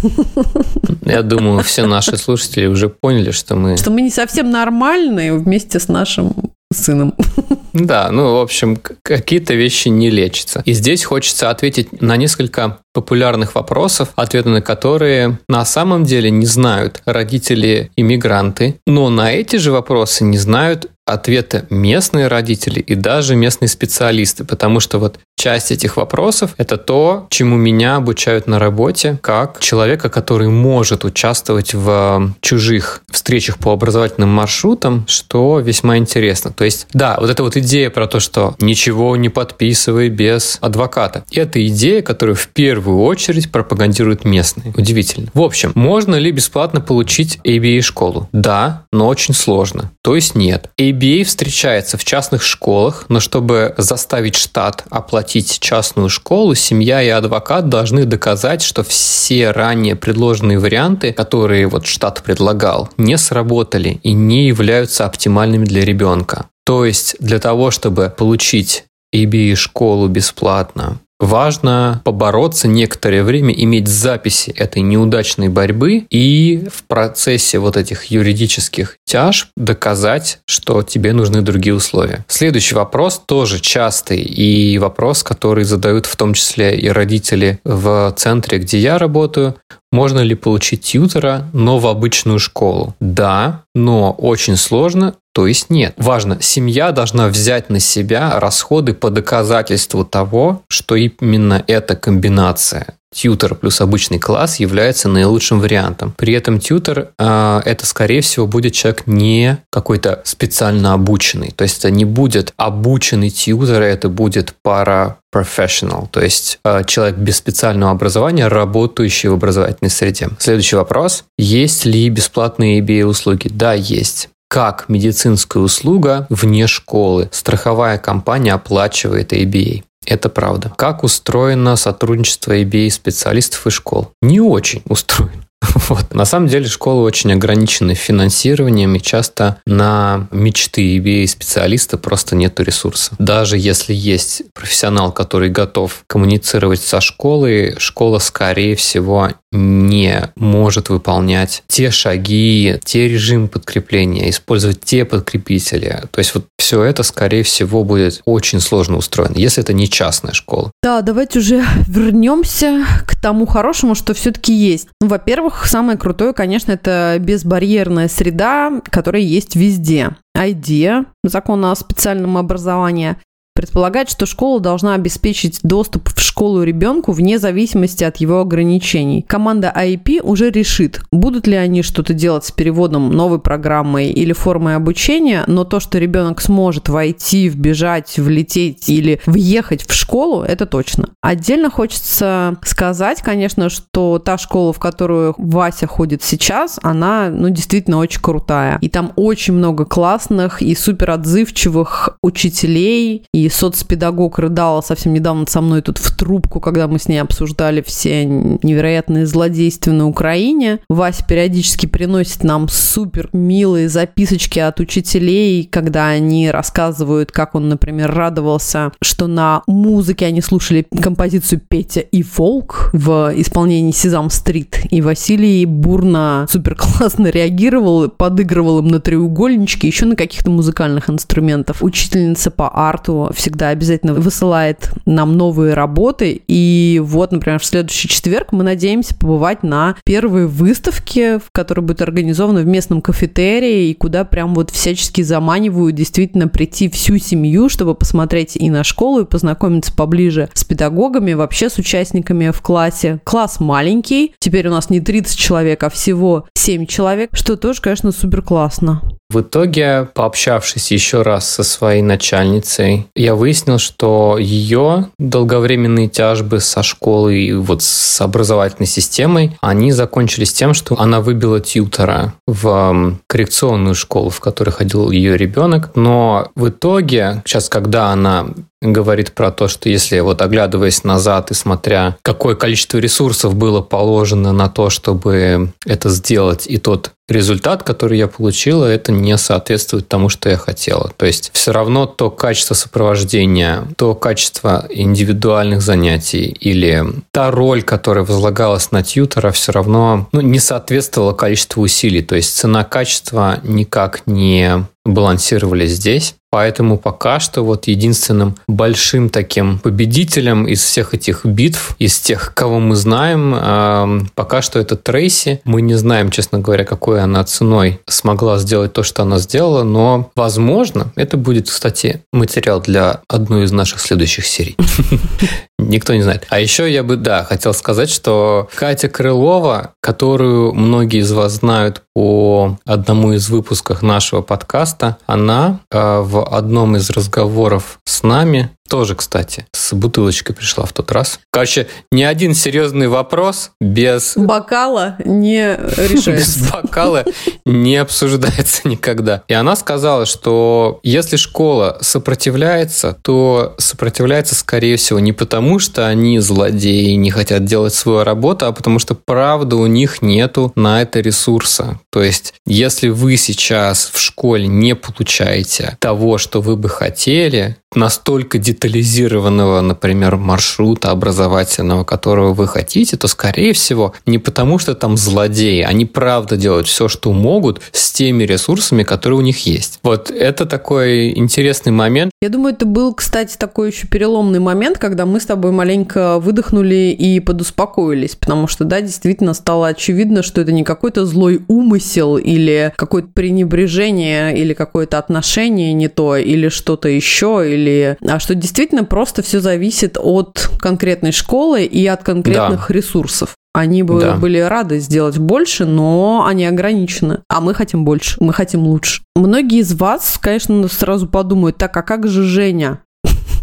Я 1.04 1.22
думаю, 1.22 1.62
все 1.62 1.86
наши 1.86 2.16
слушатели 2.16 2.66
уже 2.66 2.88
поняли, 2.88 3.30
что 3.30 3.56
мы... 3.56 3.76
Что 3.76 3.90
мы 3.90 4.02
не 4.02 4.10
совсем 4.10 4.50
нормальные 4.50 5.34
вместе 5.34 5.80
с 5.80 5.88
нашим 5.88 6.34
сыном. 6.72 7.14
Да, 7.72 8.10
ну, 8.10 8.36
в 8.36 8.40
общем, 8.40 8.78
какие-то 9.02 9.54
вещи 9.54 9.88
не 9.88 10.10
лечатся. 10.10 10.62
И 10.64 10.72
здесь 10.72 11.04
хочется 11.04 11.50
ответить 11.50 12.00
на 12.02 12.16
несколько 12.16 12.78
популярных 12.92 13.54
вопросов, 13.54 14.10
ответы 14.16 14.50
на 14.50 14.60
которые 14.60 15.38
на 15.48 15.64
самом 15.64 16.04
деле 16.04 16.30
не 16.30 16.46
знают 16.46 17.00
родители-иммигранты, 17.06 18.76
но 18.86 19.08
на 19.08 19.32
эти 19.32 19.56
же 19.56 19.72
вопросы 19.72 20.24
не 20.24 20.36
знают 20.36 20.90
ответы 21.04 21.66
местные 21.68 22.28
родители 22.28 22.78
и 22.78 22.94
даже 22.94 23.34
местные 23.34 23.68
специалисты, 23.68 24.44
потому 24.44 24.78
что 24.78 24.98
вот 24.98 25.18
часть 25.36 25.72
этих 25.72 25.96
вопросов– 25.96 26.54
это 26.58 26.76
то, 26.76 27.26
чему 27.28 27.56
меня 27.56 27.96
обучают 27.96 28.46
на 28.46 28.60
работе, 28.60 29.18
как 29.20 29.58
человека, 29.58 30.08
который 30.08 30.48
может 30.48 31.04
участвовать 31.04 31.74
в 31.74 32.32
чужих 32.40 33.02
встречах 33.10 33.58
по 33.58 33.72
образовательным 33.72 34.28
маршрутам, 34.28 35.04
что 35.08 35.58
весьма 35.58 35.98
интересно. 35.98 36.52
То 36.52 36.64
есть, 36.64 36.86
да, 36.92 37.16
вот 37.18 37.28
эта 37.28 37.42
вот 37.42 37.56
идея 37.62 37.88
про 37.88 38.06
то, 38.06 38.20
что 38.20 38.54
ничего 38.60 39.16
не 39.16 39.30
подписывай 39.30 40.10
без 40.10 40.58
адвоката. 40.60 41.24
Это 41.32 41.66
идея, 41.66 42.02
которую 42.02 42.36
в 42.36 42.48
первую 42.48 43.00
очередь 43.00 43.50
пропагандируют 43.50 44.24
местные. 44.24 44.74
Удивительно. 44.76 45.28
В 45.32 45.40
общем, 45.40 45.72
можно 45.74 46.16
ли 46.16 46.30
бесплатно 46.30 46.80
получить 46.80 47.38
ABA-школу? 47.44 48.28
Да, 48.32 48.84
но 48.92 49.08
очень 49.08 49.34
сложно. 49.34 49.90
То 50.02 50.14
есть 50.14 50.34
нет. 50.34 50.70
ABA 50.78 51.24
встречается 51.24 51.96
в 51.96 52.04
частных 52.04 52.42
школах, 52.42 53.06
но 53.08 53.20
чтобы 53.20 53.74
заставить 53.78 54.36
штат 54.36 54.84
оплатить 54.90 55.58
частную 55.60 56.08
школу, 56.08 56.54
семья 56.54 57.02
и 57.02 57.08
адвокат 57.08 57.68
должны 57.68 58.04
доказать, 58.04 58.62
что 58.62 58.82
все 58.82 59.50
ранее 59.52 59.96
предложенные 59.96 60.58
варианты, 60.58 61.12
которые 61.12 61.66
вот 61.66 61.86
штат 61.86 62.22
предлагал, 62.22 62.90
не 62.96 63.16
сработали 63.16 64.00
и 64.02 64.12
не 64.12 64.48
являются 64.48 65.06
оптимальными 65.06 65.64
для 65.64 65.84
ребенка. 65.84 66.46
То 66.64 66.84
есть 66.84 67.16
для 67.18 67.38
того, 67.38 67.70
чтобы 67.70 68.12
получить 68.16 68.84
EBA-школу 69.14 70.08
бесплатно, 70.08 70.98
важно 71.22 72.02
побороться 72.04 72.66
некоторое 72.66 73.22
время, 73.22 73.54
иметь 73.54 73.88
записи 73.88 74.50
этой 74.50 74.82
неудачной 74.82 75.48
борьбы 75.48 76.04
и 76.10 76.68
в 76.72 76.84
процессе 76.84 77.58
вот 77.58 77.76
этих 77.76 78.06
юридических 78.06 78.96
тяж 79.04 79.48
доказать, 79.56 80.40
что 80.46 80.82
тебе 80.82 81.12
нужны 81.12 81.42
другие 81.42 81.74
условия. 81.74 82.24
Следующий 82.26 82.74
вопрос 82.74 83.22
тоже 83.24 83.60
частый 83.60 84.20
и 84.20 84.78
вопрос, 84.78 85.22
который 85.22 85.64
задают 85.64 86.06
в 86.06 86.16
том 86.16 86.34
числе 86.34 86.76
и 86.76 86.88
родители 86.88 87.60
в 87.64 88.12
центре, 88.16 88.58
где 88.58 88.78
я 88.78 88.98
работаю. 88.98 89.54
Можно 89.92 90.20
ли 90.20 90.34
получить 90.34 90.82
тьютера, 90.82 91.48
но 91.52 91.78
в 91.78 91.86
обычную 91.86 92.38
школу? 92.38 92.96
Да, 92.98 93.62
но 93.74 94.10
очень 94.12 94.56
сложно, 94.56 95.14
то 95.34 95.46
есть 95.46 95.70
нет. 95.70 95.94
Важно, 95.98 96.38
семья 96.40 96.90
должна 96.92 97.28
взять 97.28 97.70
на 97.70 97.78
себя 97.78 98.40
расходы 98.40 98.94
по 98.94 99.10
доказательству 99.10 100.04
того, 100.04 100.62
что 100.68 100.96
именно 100.96 101.62
эта 101.68 101.94
комбинация 101.94 102.96
тьютер 103.12 103.54
плюс 103.54 103.80
обычный 103.80 104.18
класс 104.18 104.60
является 104.60 105.08
наилучшим 105.08 105.60
вариантом. 105.60 106.14
При 106.16 106.34
этом 106.34 106.58
тьютер 106.58 107.10
э, 107.18 107.60
это, 107.64 107.86
скорее 107.86 108.20
всего, 108.20 108.46
будет 108.46 108.72
человек 108.72 109.06
не 109.06 109.58
какой-то 109.70 110.22
специально 110.24 110.94
обученный. 110.94 111.52
То 111.54 111.62
есть 111.62 111.78
это 111.78 111.90
не 111.90 112.04
будет 112.04 112.52
обученный 112.56 113.30
тьютер, 113.30 113.82
это 113.82 114.08
будет 114.08 114.54
пара 114.62 115.18
professional, 115.34 116.08
то 116.10 116.20
есть 116.20 116.58
э, 116.64 116.84
человек 116.84 117.16
без 117.16 117.38
специального 117.38 117.90
образования, 117.90 118.48
работающий 118.48 119.30
в 119.30 119.34
образовательной 119.34 119.90
среде. 119.90 120.28
Следующий 120.38 120.76
вопрос. 120.76 121.24
Есть 121.38 121.86
ли 121.86 122.08
бесплатные 122.10 122.80
EBA-услуги? 122.80 123.48
Да, 123.48 123.72
есть 123.72 124.28
как 124.52 124.90
медицинская 124.90 125.62
услуга 125.62 126.26
вне 126.28 126.66
школы. 126.66 127.30
Страховая 127.32 127.96
компания 127.96 128.52
оплачивает 128.52 129.32
ABA. 129.32 129.82
Это 130.06 130.28
правда. 130.28 130.72
Как 130.76 131.04
устроено 131.04 131.76
сотрудничество 131.76 132.52
ABA 132.52 132.90
специалистов 132.90 133.66
и 133.66 133.70
школ? 133.70 134.10
Не 134.20 134.40
очень 134.40 134.82
устроено. 134.88 135.44
Вот. 135.88 136.14
На 136.14 136.24
самом 136.24 136.48
деле 136.48 136.66
школы 136.66 137.02
очень 137.02 137.32
ограничены 137.32 137.94
финансированием, 137.94 138.94
и 138.94 139.00
часто 139.00 139.58
на 139.66 140.28
мечты 140.30 140.96
EBA 140.96 141.26
специалиста 141.26 141.98
просто 141.98 142.36
нет 142.36 142.58
ресурса. 142.60 143.12
Даже 143.18 143.58
если 143.58 143.92
есть 143.94 144.42
профессионал, 144.54 145.12
который 145.12 145.50
готов 145.50 146.04
коммуницировать 146.06 146.80
со 146.80 147.00
школой, 147.00 147.76
школа, 147.78 148.18
скорее 148.18 148.76
всего, 148.76 149.30
не 149.52 150.32
может 150.34 150.88
выполнять 150.88 151.62
те 151.68 151.90
шаги, 151.90 152.78
те 152.84 153.08
режимы 153.08 153.48
подкрепления, 153.48 154.30
использовать 154.30 154.80
те 154.80 155.04
подкрепители. 155.04 156.02
То 156.10 156.18
есть 156.18 156.34
вот 156.34 156.46
все 156.58 156.82
это, 156.82 157.02
скорее 157.02 157.42
всего, 157.42 157.84
будет 157.84 158.22
очень 158.24 158.60
сложно 158.60 158.96
устроено, 158.96 159.36
если 159.36 159.62
это 159.62 159.74
не 159.74 159.88
частная 159.88 160.32
школа. 160.32 160.72
Да, 160.82 161.02
давайте 161.02 161.38
уже 161.40 161.64
вернемся 161.86 162.84
к 163.06 163.20
тому 163.20 163.46
хорошему, 163.46 163.94
что 163.94 164.14
все-таки 164.14 164.54
есть. 164.54 164.88
Ну, 165.00 165.08
во-первых, 165.08 165.51
самое 165.64 165.98
крутое, 165.98 166.32
конечно, 166.32 166.72
это 166.72 167.16
безбарьерная 167.20 168.08
среда, 168.08 168.80
которая 168.90 169.22
есть 169.22 169.56
везде. 169.56 170.16
IDEA, 170.36 171.06
закон 171.24 171.64
о 171.64 171.74
специальном 171.74 172.38
образовании, 172.38 173.16
предполагает, 173.62 174.10
что 174.10 174.26
школа 174.26 174.58
должна 174.58 174.94
обеспечить 174.94 175.60
доступ 175.62 176.08
в 176.08 176.20
школу 176.20 176.64
ребенку 176.64 177.12
вне 177.12 177.38
зависимости 177.38 178.02
от 178.02 178.16
его 178.16 178.40
ограничений. 178.40 179.22
Команда 179.22 179.72
IEP 179.76 180.20
уже 180.20 180.50
решит, 180.50 181.00
будут 181.12 181.46
ли 181.46 181.54
они 181.54 181.82
что-то 181.82 182.12
делать 182.12 182.44
с 182.44 182.50
переводом 182.50 183.12
новой 183.12 183.38
программой 183.38 184.10
или 184.10 184.32
формой 184.32 184.74
обучения, 184.74 185.44
но 185.46 185.62
то, 185.62 185.78
что 185.78 185.98
ребенок 185.98 186.40
сможет 186.40 186.88
войти, 186.88 187.48
вбежать, 187.48 188.18
влететь 188.18 188.88
или 188.88 189.20
въехать 189.26 189.86
в 189.86 189.94
школу, 189.94 190.42
это 190.42 190.66
точно. 190.66 191.10
Отдельно 191.20 191.70
хочется 191.70 192.56
сказать, 192.64 193.22
конечно, 193.22 193.68
что 193.70 194.18
та 194.18 194.38
школа, 194.38 194.72
в 194.72 194.80
которую 194.80 195.36
Вася 195.38 195.86
ходит 195.86 196.24
сейчас, 196.24 196.80
она, 196.82 197.28
ну, 197.30 197.48
действительно 197.48 197.98
очень 197.98 198.20
крутая. 198.20 198.78
И 198.80 198.88
там 198.88 199.12
очень 199.14 199.54
много 199.54 199.84
классных 199.84 200.62
и 200.62 200.74
супер 200.74 201.12
отзывчивых 201.12 202.18
учителей 202.24 203.24
и 203.32 203.48
соцпедагог 203.52 204.38
рыдала 204.38 204.80
совсем 204.80 205.12
недавно 205.12 205.46
со 205.48 205.60
мной 205.60 205.82
тут 205.82 205.98
в 205.98 206.16
трубку, 206.16 206.60
когда 206.60 206.88
мы 206.88 206.98
с 206.98 207.08
ней 207.08 207.18
обсуждали 207.18 207.82
все 207.82 208.24
невероятные 208.24 209.26
злодейства 209.26 209.92
на 209.92 210.08
Украине. 210.08 210.80
Вася 210.88 211.24
периодически 211.26 211.86
приносит 211.86 212.44
нам 212.44 212.68
супер 212.68 213.28
милые 213.32 213.88
записочки 213.88 214.58
от 214.58 214.80
учителей, 214.80 215.64
когда 215.64 216.08
они 216.08 216.50
рассказывают, 216.50 217.32
как 217.32 217.54
он, 217.54 217.68
например, 217.68 218.12
радовался, 218.12 218.92
что 219.02 219.26
на 219.26 219.62
музыке 219.66 220.26
они 220.26 220.40
слушали 220.40 220.86
композицию 221.00 221.60
Петя 221.66 222.00
и 222.00 222.22
Фолк 222.22 222.90
в 222.92 223.32
исполнении 223.36 223.92
Сезам 223.92 224.30
Стрит. 224.30 224.80
И 224.90 225.00
Василий 225.00 225.66
бурно 225.66 226.46
супер 226.50 226.74
классно 226.76 227.28
реагировал, 227.28 228.08
подыгрывал 228.08 228.80
им 228.80 228.88
на 228.88 229.00
треугольничке, 229.00 229.86
еще 229.86 230.06
на 230.06 230.16
каких-то 230.16 230.50
музыкальных 230.50 231.10
инструментах. 231.10 231.76
Учительница 231.80 232.50
по 232.50 232.68
арту 232.68 233.30
всегда 233.42 233.70
обязательно 233.70 234.14
высылает 234.14 234.92
нам 235.04 235.36
новые 235.36 235.74
работы. 235.74 236.42
И 236.46 237.02
вот, 237.02 237.32
например, 237.32 237.58
в 237.58 237.64
следующий 237.64 238.06
четверг 238.06 238.52
мы 238.52 238.62
надеемся 238.62 239.16
побывать 239.16 239.64
на 239.64 239.96
первой 240.04 240.46
выставке, 240.46 241.40
в 241.40 241.50
которой 241.50 241.80
будет 241.80 242.02
организована 242.02 242.60
в 242.60 242.66
местном 242.66 243.02
кафетерии, 243.02 243.88
и 243.88 243.94
куда 243.94 244.24
прям 244.24 244.54
вот 244.54 244.70
всячески 244.70 245.22
заманивают 245.22 245.96
действительно 245.96 246.46
прийти 246.46 246.88
всю 246.88 247.18
семью, 247.18 247.68
чтобы 247.68 247.96
посмотреть 247.96 248.54
и 248.54 248.70
на 248.70 248.84
школу, 248.84 249.22
и 249.22 249.26
познакомиться 249.26 249.92
поближе 249.92 250.48
с 250.54 250.62
педагогами, 250.62 251.32
вообще 251.32 251.68
с 251.68 251.78
участниками 251.78 252.50
в 252.50 252.62
классе. 252.62 253.18
Класс 253.24 253.58
маленький, 253.58 254.36
теперь 254.38 254.68
у 254.68 254.70
нас 254.70 254.88
не 254.88 255.00
30 255.00 255.36
человек, 255.36 255.82
а 255.82 255.90
всего 255.90 256.46
7 256.54 256.86
человек, 256.86 257.30
что 257.32 257.56
тоже, 257.56 257.82
конечно, 257.82 258.12
супер 258.12 258.40
классно. 258.42 259.02
В 259.32 259.40
итоге, 259.40 260.10
пообщавшись 260.12 260.92
еще 260.92 261.22
раз 261.22 261.48
со 261.48 261.64
своей 261.64 262.02
начальницей, 262.02 263.06
я 263.14 263.34
выяснил, 263.34 263.78
что 263.78 264.36
ее 264.38 265.06
долговременные 265.18 266.08
тяжбы 266.08 266.60
со 266.60 266.82
школой 266.82 267.44
и 267.44 267.52
вот 267.54 267.82
с 267.82 268.20
образовательной 268.20 268.86
системой, 268.86 269.56
они 269.62 269.90
закончились 269.90 270.52
тем, 270.52 270.74
что 270.74 271.00
она 271.00 271.22
выбила 271.22 271.60
тьютера 271.60 272.34
в 272.46 273.16
коррекционную 273.26 273.94
школу, 273.94 274.28
в 274.28 274.40
которой 274.40 274.68
ходил 274.68 275.10
ее 275.10 275.38
ребенок. 275.38 275.92
Но 275.94 276.50
в 276.54 276.68
итоге, 276.68 277.40
сейчас, 277.46 277.70
когда 277.70 278.08
она 278.08 278.48
говорит 278.82 279.32
про 279.32 279.50
то, 279.50 279.68
что 279.68 279.88
если 279.88 280.20
вот 280.20 280.42
оглядываясь 280.42 281.04
назад 281.04 281.50
и 281.50 281.54
смотря, 281.54 282.16
какое 282.22 282.56
количество 282.56 282.98
ресурсов 282.98 283.54
было 283.54 283.80
положено 283.80 284.52
на 284.52 284.68
то, 284.68 284.90
чтобы 284.90 285.72
это 285.86 286.10
сделать, 286.10 286.66
и 286.66 286.78
тот 286.78 287.12
результат, 287.28 287.82
который 287.82 288.18
я 288.18 288.28
получила, 288.28 288.84
это 288.84 289.10
не 289.10 289.36
соответствует 289.38 290.08
тому, 290.08 290.28
что 290.28 290.50
я 290.50 290.56
хотела. 290.56 291.10
То 291.16 291.26
есть 291.26 291.50
все 291.52 291.72
равно 291.72 292.06
то 292.06 292.30
качество 292.30 292.74
сопровождения, 292.74 293.84
то 293.96 294.14
качество 294.14 294.86
индивидуальных 294.90 295.80
занятий 295.80 296.44
или 296.60 297.04
та 297.30 297.50
роль, 297.50 297.82
которая 297.82 298.24
возлагалась 298.24 298.90
на 298.92 299.02
тьютера, 299.02 299.50
все 299.50 299.72
равно 299.72 300.28
ну, 300.32 300.40
не 300.40 300.58
соответствовала 300.58 301.32
количеству 301.32 301.82
усилий. 301.82 302.22
То 302.22 302.36
есть 302.36 302.54
цена-качество 302.56 303.58
никак 303.62 304.22
не 304.26 304.86
балансировали 305.04 305.86
здесь. 305.86 306.34
Поэтому 306.50 306.98
пока 306.98 307.40
что 307.40 307.62
вот 307.62 307.86
единственным 307.86 308.56
большим 308.68 309.30
таким 309.30 309.78
победителем 309.78 310.66
из 310.66 310.82
всех 310.82 311.14
этих 311.14 311.46
битв, 311.46 311.96
из 311.98 312.20
тех, 312.20 312.52
кого 312.54 312.78
мы 312.78 312.94
знаем, 312.94 313.54
э, 313.56 314.26
пока 314.34 314.60
что 314.60 314.78
это 314.78 314.96
Трейси. 314.96 315.62
Мы 315.64 315.80
не 315.80 315.94
знаем, 315.94 316.30
честно 316.30 316.58
говоря, 316.58 316.84
какой 316.84 317.22
она 317.22 317.42
ценой 317.44 318.00
смогла 318.06 318.58
сделать 318.58 318.92
то, 318.92 319.02
что 319.02 319.22
она 319.22 319.38
сделала, 319.38 319.82
но, 319.82 320.30
возможно, 320.36 321.10
это 321.16 321.38
будет, 321.38 321.70
кстати, 321.70 322.22
материал 322.34 322.82
для 322.82 323.22
одной 323.28 323.64
из 323.64 323.72
наших 323.72 323.98
следующих 324.00 324.44
серий. 324.46 324.76
никто 325.88 326.14
не 326.14 326.22
знает. 326.22 326.46
А 326.48 326.60
еще 326.60 326.90
я 326.90 327.02
бы, 327.02 327.16
да, 327.16 327.44
хотел 327.44 327.74
сказать, 327.74 328.10
что 328.10 328.68
Катя 328.74 329.08
Крылова, 329.08 329.94
которую 330.00 330.72
многие 330.74 331.20
из 331.20 331.32
вас 331.32 331.54
знают 331.54 332.02
по 332.14 332.78
одному 332.84 333.32
из 333.32 333.48
выпусков 333.48 334.02
нашего 334.02 334.42
подкаста, 334.42 335.18
она 335.26 335.80
э, 335.90 336.20
в 336.20 336.44
одном 336.44 336.96
из 336.96 337.10
разговоров 337.10 337.98
с 338.04 338.22
нами 338.22 338.70
тоже, 338.92 339.14
кстати, 339.14 339.64
с 339.72 339.94
бутылочкой 339.94 340.54
пришла 340.54 340.84
в 340.84 340.92
тот 340.92 341.12
раз. 341.12 341.40
Короче, 341.50 341.88
ни 342.10 342.22
один 342.22 342.54
серьезный 342.54 343.08
вопрос 343.08 343.70
без... 343.80 344.34
Бокала 344.36 345.16
не 345.24 345.76
решается. 345.76 346.32
Без 346.32 346.70
бокала 346.70 347.24
не 347.64 347.96
обсуждается 347.96 348.86
никогда. 348.86 349.44
И 349.48 349.54
она 349.54 349.76
сказала, 349.76 350.26
что 350.26 351.00
если 351.02 351.36
школа 351.36 351.96
сопротивляется, 352.02 353.16
то 353.22 353.74
сопротивляется, 353.78 354.54
скорее 354.54 354.98
всего, 354.98 355.20
не 355.20 355.32
потому, 355.32 355.78
что 355.78 356.06
они 356.06 356.38
злодеи 356.40 357.12
и 357.12 357.16
не 357.16 357.30
хотят 357.30 357.64
делать 357.64 357.94
свою 357.94 358.24
работу, 358.24 358.66
а 358.66 358.72
потому 358.72 358.98
что, 358.98 359.14
правда, 359.14 359.76
у 359.76 359.86
них 359.86 360.20
нету 360.20 360.70
на 360.74 361.00
это 361.00 361.20
ресурса. 361.20 361.98
То 362.10 362.22
есть, 362.22 362.52
если 362.66 363.08
вы 363.08 363.38
сейчас 363.38 364.10
в 364.12 364.20
школе 364.20 364.66
не 364.66 364.94
получаете 364.94 365.96
того, 365.98 366.36
что 366.36 366.60
вы 366.60 366.76
бы 366.76 366.90
хотели, 366.90 367.78
настолько 367.94 368.58
детализированного, 368.82 369.80
например, 369.80 370.36
маршрута 370.36 371.10
образовательного, 371.10 372.04
которого 372.04 372.52
вы 372.52 372.66
хотите, 372.66 373.16
то, 373.16 373.28
скорее 373.28 373.72
всего, 373.72 374.12
не 374.26 374.38
потому, 374.38 374.78
что 374.78 374.94
там 374.94 375.16
злодеи, 375.16 375.82
они 375.82 376.04
правда 376.04 376.56
делают 376.56 376.88
все, 376.88 377.08
что 377.08 377.32
могут 377.32 377.80
с 377.92 378.10
теми 378.10 378.44
ресурсами, 378.44 379.04
которые 379.04 379.38
у 379.38 379.42
них 379.42 379.66
есть. 379.66 380.00
Вот 380.02 380.30
это 380.30 380.66
такой 380.66 381.30
интересный 381.38 381.92
момент. 381.92 382.32
Я 382.40 382.48
думаю, 382.48 382.74
это 382.74 382.86
был, 382.86 383.14
кстати, 383.14 383.56
такой 383.56 383.90
еще 383.90 384.08
переломный 384.08 384.58
момент, 384.58 384.98
когда 384.98 385.26
мы 385.26 385.38
с 385.40 385.46
тобой 385.46 385.70
маленько 385.70 386.40
выдохнули 386.40 387.14
и 387.16 387.38
подуспокоились, 387.38 388.34
потому 388.34 388.66
что, 388.66 388.84
да, 388.84 389.00
действительно 389.00 389.54
стало 389.54 389.88
очевидно, 389.88 390.42
что 390.42 390.60
это 390.60 390.72
не 390.72 390.82
какой-то 390.82 391.24
злой 391.24 391.62
умысел 391.68 392.36
или 392.36 392.92
какое-то 392.96 393.28
пренебрежение 393.32 394.58
или 394.58 394.74
какое-то 394.74 395.18
отношение 395.18 395.92
не 395.92 396.08
то, 396.08 396.36
или 396.36 396.68
что-то 396.68 397.08
еще, 397.08 397.64
или. 397.72 398.16
А 398.26 398.40
что 398.40 398.54
действительно 398.62 399.04
просто 399.04 399.42
все 399.42 399.60
зависит 399.60 400.16
от 400.18 400.70
конкретной 400.78 401.32
школы 401.32 401.84
и 401.84 402.06
от 402.06 402.22
конкретных 402.22 402.86
да. 402.88 402.94
ресурсов. 402.94 403.56
Они 403.74 404.02
бы 404.02 404.20
да. 404.20 404.36
были 404.36 404.58
рады 404.58 404.98
сделать 404.98 405.38
больше, 405.38 405.86
но 405.86 406.44
они 406.46 406.66
ограничены. 406.66 407.40
А 407.48 407.60
мы 407.60 407.74
хотим 407.74 408.04
больше, 408.04 408.36
мы 408.40 408.52
хотим 408.52 408.82
лучше. 408.82 409.22
Многие 409.34 409.80
из 409.80 409.94
вас, 409.94 410.38
конечно, 410.40 410.86
сразу 410.88 411.26
подумают, 411.26 411.78
так, 411.78 411.96
а 411.96 412.02
как 412.02 412.28
же 412.28 412.44
Женя? 412.44 413.02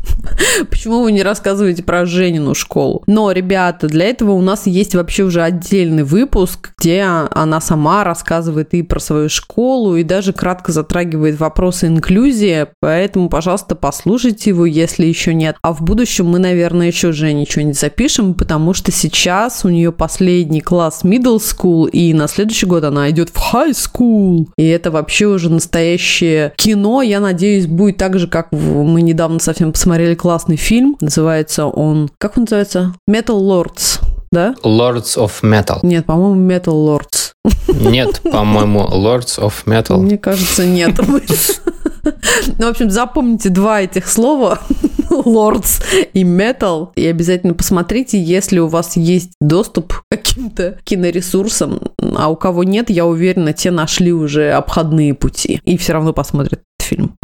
Почему 0.69 1.01
вы 1.03 1.11
не 1.11 1.23
рассказываете 1.23 1.83
про 1.83 2.05
Женину 2.05 2.55
школу? 2.55 3.03
Но, 3.07 3.31
ребята, 3.31 3.87
для 3.87 4.05
этого 4.05 4.31
у 4.31 4.41
нас 4.41 4.67
есть 4.67 4.95
вообще 4.95 5.23
уже 5.23 5.41
отдельный 5.41 6.03
выпуск, 6.03 6.71
где 6.79 7.01
она 7.01 7.61
сама 7.61 8.03
рассказывает 8.03 8.73
и 8.73 8.83
про 8.83 8.99
свою 8.99 9.29
школу, 9.29 9.95
и 9.95 10.03
даже 10.03 10.33
кратко 10.33 10.71
затрагивает 10.71 11.39
вопросы 11.39 11.87
инклюзии. 11.87 12.67
Поэтому, 12.79 13.29
пожалуйста, 13.29 13.75
послушайте 13.75 14.51
его, 14.51 14.65
если 14.65 15.05
еще 15.05 15.33
нет. 15.33 15.57
А 15.61 15.73
в 15.73 15.81
будущем 15.81 16.27
мы, 16.27 16.39
наверное, 16.39 16.87
еще 16.87 17.11
Жене 17.11 17.45
что-нибудь 17.47 17.79
запишем, 17.79 18.33
потому 18.33 18.73
что 18.73 18.91
сейчас 18.91 19.65
у 19.65 19.69
нее 19.69 19.91
последний 19.91 20.61
класс 20.61 21.01
middle 21.03 21.37
school, 21.37 21.89
и 21.89 22.13
на 22.13 22.27
следующий 22.27 22.65
год 22.65 22.83
она 22.83 23.09
идет 23.09 23.29
в 23.29 23.53
high 23.53 23.71
school. 23.71 24.47
И 24.57 24.67
это 24.67 24.91
вообще 24.91 25.25
уже 25.25 25.49
настоящее 25.49 26.53
кино. 26.55 27.01
Я 27.01 27.19
надеюсь, 27.19 27.67
будет 27.67 27.97
так 27.97 28.19
же, 28.19 28.27
как 28.27 28.51
мы 28.51 29.01
недавно 29.01 29.39
совсем 29.39 29.71
посмотрели 29.71 29.88
классный 30.15 30.57
фильм. 30.57 30.97
Называется 31.01 31.65
он... 31.65 32.09
Как 32.17 32.37
он 32.37 32.43
называется? 32.43 32.95
Metal 33.09 33.39
Lords 33.39 33.99
да? 34.31 34.53
Lords 34.63 35.17
of 35.17 35.31
Metal. 35.41 35.79
Нет, 35.83 36.05
по-моему, 36.05 36.49
Metal 36.49 36.73
Lords. 36.73 37.33
Нет, 37.67 38.21
по-моему, 38.23 38.81
Lords 38.81 39.39
of 39.39 39.53
Metal. 39.65 39.97
Мне 39.97 40.17
кажется, 40.17 40.65
нет. 40.65 40.99
Ну, 42.57 42.65
в 42.65 42.69
общем, 42.69 42.89
запомните 42.89 43.49
два 43.49 43.81
этих 43.81 44.07
слова, 44.07 44.59
Lords 45.09 45.83
и 46.13 46.23
Metal, 46.23 46.89
и 46.95 47.05
обязательно 47.05 47.53
посмотрите, 47.53 48.21
если 48.21 48.59
у 48.59 48.67
вас 48.67 48.95
есть 48.95 49.31
доступ 49.41 49.93
к 49.93 50.03
каким-то 50.09 50.79
киноресурсам, 50.83 51.79
а 52.15 52.29
у 52.29 52.35
кого 52.35 52.63
нет, 52.63 52.89
я 52.89 53.05
уверена, 53.05 53.53
те 53.53 53.69
нашли 53.69 54.13
уже 54.13 54.51
обходные 54.51 55.13
пути 55.13 55.61
и 55.65 55.77
все 55.77 55.93
равно 55.93 56.13
посмотрят 56.13 56.53
этот 56.53 56.87
фильм. 56.87 57.15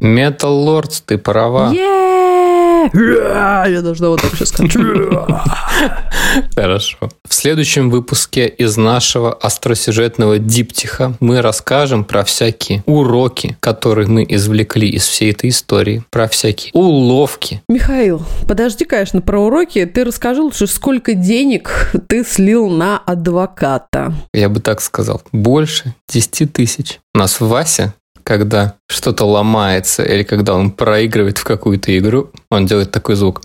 Metal 0.00 0.64
Lords, 0.64 1.02
ты 1.04 1.18
права. 1.18 1.72
Я 2.92 3.80
должна 3.82 4.08
вот 4.08 4.22
так 4.22 4.34
сейчас 4.34 4.48
сказать. 4.50 4.72
Хорошо. 6.54 6.96
В 7.28 7.34
следующем 7.34 7.90
выпуске 7.90 8.46
из 8.46 8.76
нашего 8.76 9.32
остросюжетного 9.32 10.38
диптиха 10.38 11.14
мы 11.20 11.42
расскажем 11.42 12.04
про 12.04 12.24
всякие 12.24 12.82
уроки, 12.86 13.56
которые 13.60 14.08
мы 14.08 14.24
извлекли 14.28 14.88
из 14.88 15.06
всей 15.06 15.32
этой 15.32 15.50
истории, 15.50 16.04
про 16.10 16.28
всякие 16.28 16.70
уловки. 16.74 17.62
Михаил, 17.68 18.22
подожди, 18.46 18.84
конечно, 18.84 19.20
про 19.20 19.40
уроки. 19.40 19.84
Ты 19.84 20.04
расскажи 20.04 20.40
лучше, 20.40 20.66
сколько 20.66 21.14
денег 21.14 21.92
ты 22.06 22.24
слил 22.24 22.68
на 22.68 22.98
адвоката? 22.98 24.14
Я 24.32 24.48
бы 24.48 24.60
так 24.60 24.80
сказал. 24.80 25.22
Больше 25.32 25.94
10 26.08 26.52
тысяч. 26.52 27.00
У 27.14 27.18
нас 27.18 27.40
Вася 27.40 27.94
когда 28.28 28.74
что-то 28.90 29.24
ломается 29.24 30.04
или 30.04 30.22
когда 30.22 30.54
он 30.54 30.70
проигрывает 30.70 31.38
в 31.38 31.44
какую-то 31.44 31.96
игру, 31.98 32.30
он 32.50 32.66
делает 32.66 32.90
такой 32.90 33.14
звук. 33.14 33.40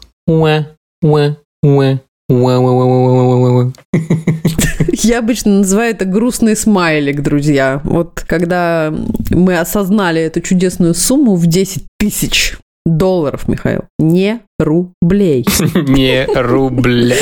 Я 5.01 5.19
обычно 5.19 5.59
называю 5.59 5.91
это 5.91 6.03
грустный 6.03 6.57
смайлик, 6.57 7.21
друзья. 7.21 7.79
Вот 7.85 8.25
когда 8.27 8.93
мы 9.29 9.57
осознали 9.57 10.21
эту 10.21 10.41
чудесную 10.41 10.93
сумму 10.95 11.35
в 11.35 11.47
10 11.47 11.83
тысяч 11.97 12.57
долларов, 12.85 13.47
Михаил, 13.47 13.83
не 13.97 14.41
рублей. 14.59 15.45
Не 15.75 16.25
рубля. 16.25 17.15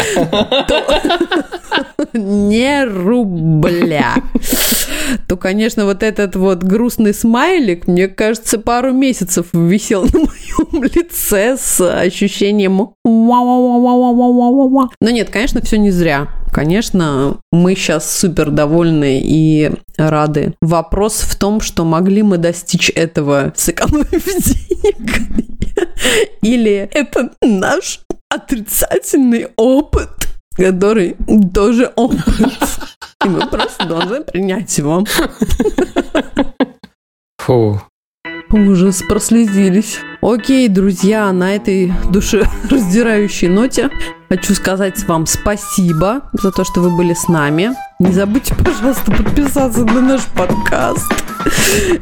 Не 2.13 2.86
рубля. 2.86 4.15
То, 5.28 5.38
конечно, 5.38 5.86
вот 5.86 6.04
этот 6.04 6.36
вот 6.36 6.63
грустный 6.63 7.13
смайлик, 7.13 7.88
мне 7.88 8.08
кажется, 8.08 8.60
пару 8.60 8.91
месяцев 8.91 9.47
висел 9.54 10.04
на 10.04 10.19
моем 10.19 10.84
лице 10.84 11.58
с 11.58 11.82
ощущением 11.82 12.95
но 15.02 15.10
нет, 15.10 15.30
конечно, 15.30 15.62
все 15.62 15.78
не 15.78 15.91
зря. 15.91 16.28
Конечно, 16.52 17.38
мы 17.52 17.76
сейчас 17.76 18.19
супер 18.19 18.52
довольны 18.52 19.21
и 19.24 19.71
рады. 19.97 20.54
Вопрос 20.62 21.21
в 21.21 21.38
том, 21.38 21.62
что 21.62 21.86
могли 21.86 22.24
мы 22.24 22.38
достичь 22.38 22.89
этого, 22.89 23.54
сэкономив 23.56 24.26
денег. 24.26 25.21
Или 26.41 26.89
это 26.93 27.32
наш 27.41 28.02
отрицательный 28.30 29.47
опыт, 29.56 30.21
который 30.56 31.16
тоже 31.54 31.92
опыт. 31.96 32.20
И 33.24 33.30
мы 33.30 33.48
просто 33.48 33.86
должны 33.86 34.22
принять 34.22 34.78
его. 34.78 35.06
Фу. 37.38 37.82
Ужас, 38.52 39.02
прослезились. 39.08 40.00
Окей, 40.22 40.68
друзья, 40.68 41.32
на 41.32 41.56
этой 41.56 41.94
душераздирающей 42.12 43.48
ноте 43.48 43.90
хочу 44.30 44.54
сказать 44.54 45.04
вам 45.08 45.26
спасибо 45.26 46.30
за 46.34 46.52
то, 46.52 46.64
что 46.66 46.82
вы 46.82 46.96
были 46.96 47.14
с 47.14 47.28
нами. 47.30 47.72
Не 48.02 48.12
забудьте, 48.12 48.56
пожалуйста, 48.56 49.12
подписаться 49.12 49.86
на 49.86 50.02
наш 50.02 50.22
подкаст, 50.22 51.14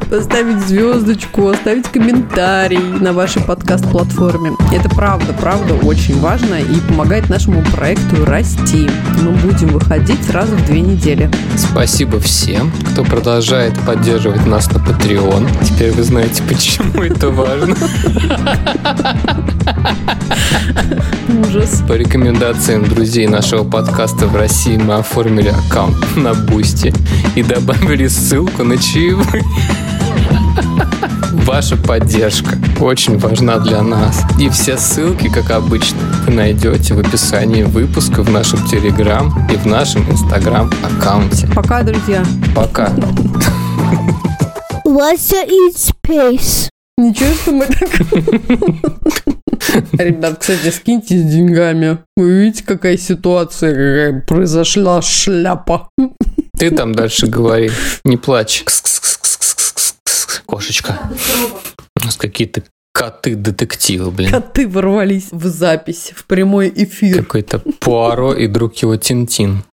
поставить 0.10 0.66
звездочку, 0.66 1.50
оставить 1.50 1.90
комментарий 1.90 2.80
на 2.80 3.12
вашей 3.12 3.42
подкаст-платформе. 3.42 4.54
Это 4.72 4.88
правда, 4.88 5.34
правда 5.34 5.74
очень 5.74 6.18
важно 6.22 6.56
и 6.56 6.80
помогает 6.88 7.30
нашему 7.30 7.62
проекту 7.74 8.24
расти. 8.24 8.90
Мы 9.22 9.32
будем 9.32 9.68
выходить 9.68 10.30
раз 10.30 10.48
в 10.48 10.66
две 10.68 10.80
недели. 10.80 11.30
Спасибо 11.58 12.22
всем, 12.22 12.72
кто 12.92 13.04
продолжает 13.04 13.78
поддерживать 13.80 14.46
нас 14.46 14.72
на 14.72 14.78
Patreon. 14.78 15.50
Теперь 15.66 15.92
вы 15.92 16.04
знаете, 16.04 16.42
почему 16.48 17.04
это 17.04 17.30
важно. 17.30 17.76
Ужас. 21.46 21.84
По 21.88 21.94
рекомендациям 21.94 22.86
друзей 22.88 23.28
нашего 23.28 23.64
подкаста 23.64 24.28
в 24.28 24.36
России 24.36 24.78
мы 24.78 24.96
оформили 24.96 25.50
аккаунт 25.50 25.89
на 26.16 26.34
Boosty 26.34 26.94
и 27.36 27.44
добавили 27.44 28.08
ссылку 28.08 28.64
на 28.64 28.78
чаевые. 28.78 29.44
Ваша 31.46 31.78
поддержка 31.78 32.58
очень 32.80 33.18
важна 33.18 33.60
для 33.60 33.82
нас. 33.82 34.24
И 34.40 34.50
все 34.50 34.78
ссылки, 34.78 35.30
как 35.30 35.52
обычно, 35.52 36.00
вы 36.26 36.34
найдете 36.34 36.94
в 36.94 37.00
описании 37.00 37.64
выпуска 37.64 38.24
в 38.24 38.30
нашем 38.30 38.66
Телеграм 38.68 39.48
и 39.52 39.56
в 39.56 39.66
нашем 39.66 40.10
Инстаграм-аккаунте. 40.10 41.48
Пока, 41.56 41.84
друзья. 41.84 42.24
Пока. 42.56 42.92
Your 44.86 45.16
eat 45.16 45.76
space? 45.76 46.70
Ничего, 46.98 47.34
что 47.34 47.52
мы 47.52 47.66
так... 47.66 47.90
Ребят, 49.94 50.40
кстати, 50.40 50.70
скиньте 50.72 51.18
с 51.18 51.24
деньгами. 51.24 52.00
Вы 52.16 52.46
видите, 52.46 52.64
какая 52.66 52.98
ситуация, 52.98 53.72
какая 53.72 54.22
произошла 54.22 55.02
шляпа. 55.02 55.90
Ты 56.58 56.72
там 56.72 56.94
дальше 56.94 57.28
говори. 57.28 57.72
Не 58.04 58.18
плачь. 58.18 58.66
Кошечка. 60.46 61.00
У 62.02 62.06
нас 62.06 62.16
какие-то 62.18 62.64
коты-детективы, 62.94 64.12
блин. 64.12 64.32
Коты 64.32 64.68
ворвались 64.68 65.28
в 65.32 65.46
запись, 65.48 66.12
в 66.16 66.26
прямой 66.26 66.72
эфир. 66.76 67.24
Какой-то 67.24 67.60
Пуаро 67.60 68.34
и 68.34 68.48
друг 68.48 68.76
его 68.78 68.98
Тинтин. 68.98 69.64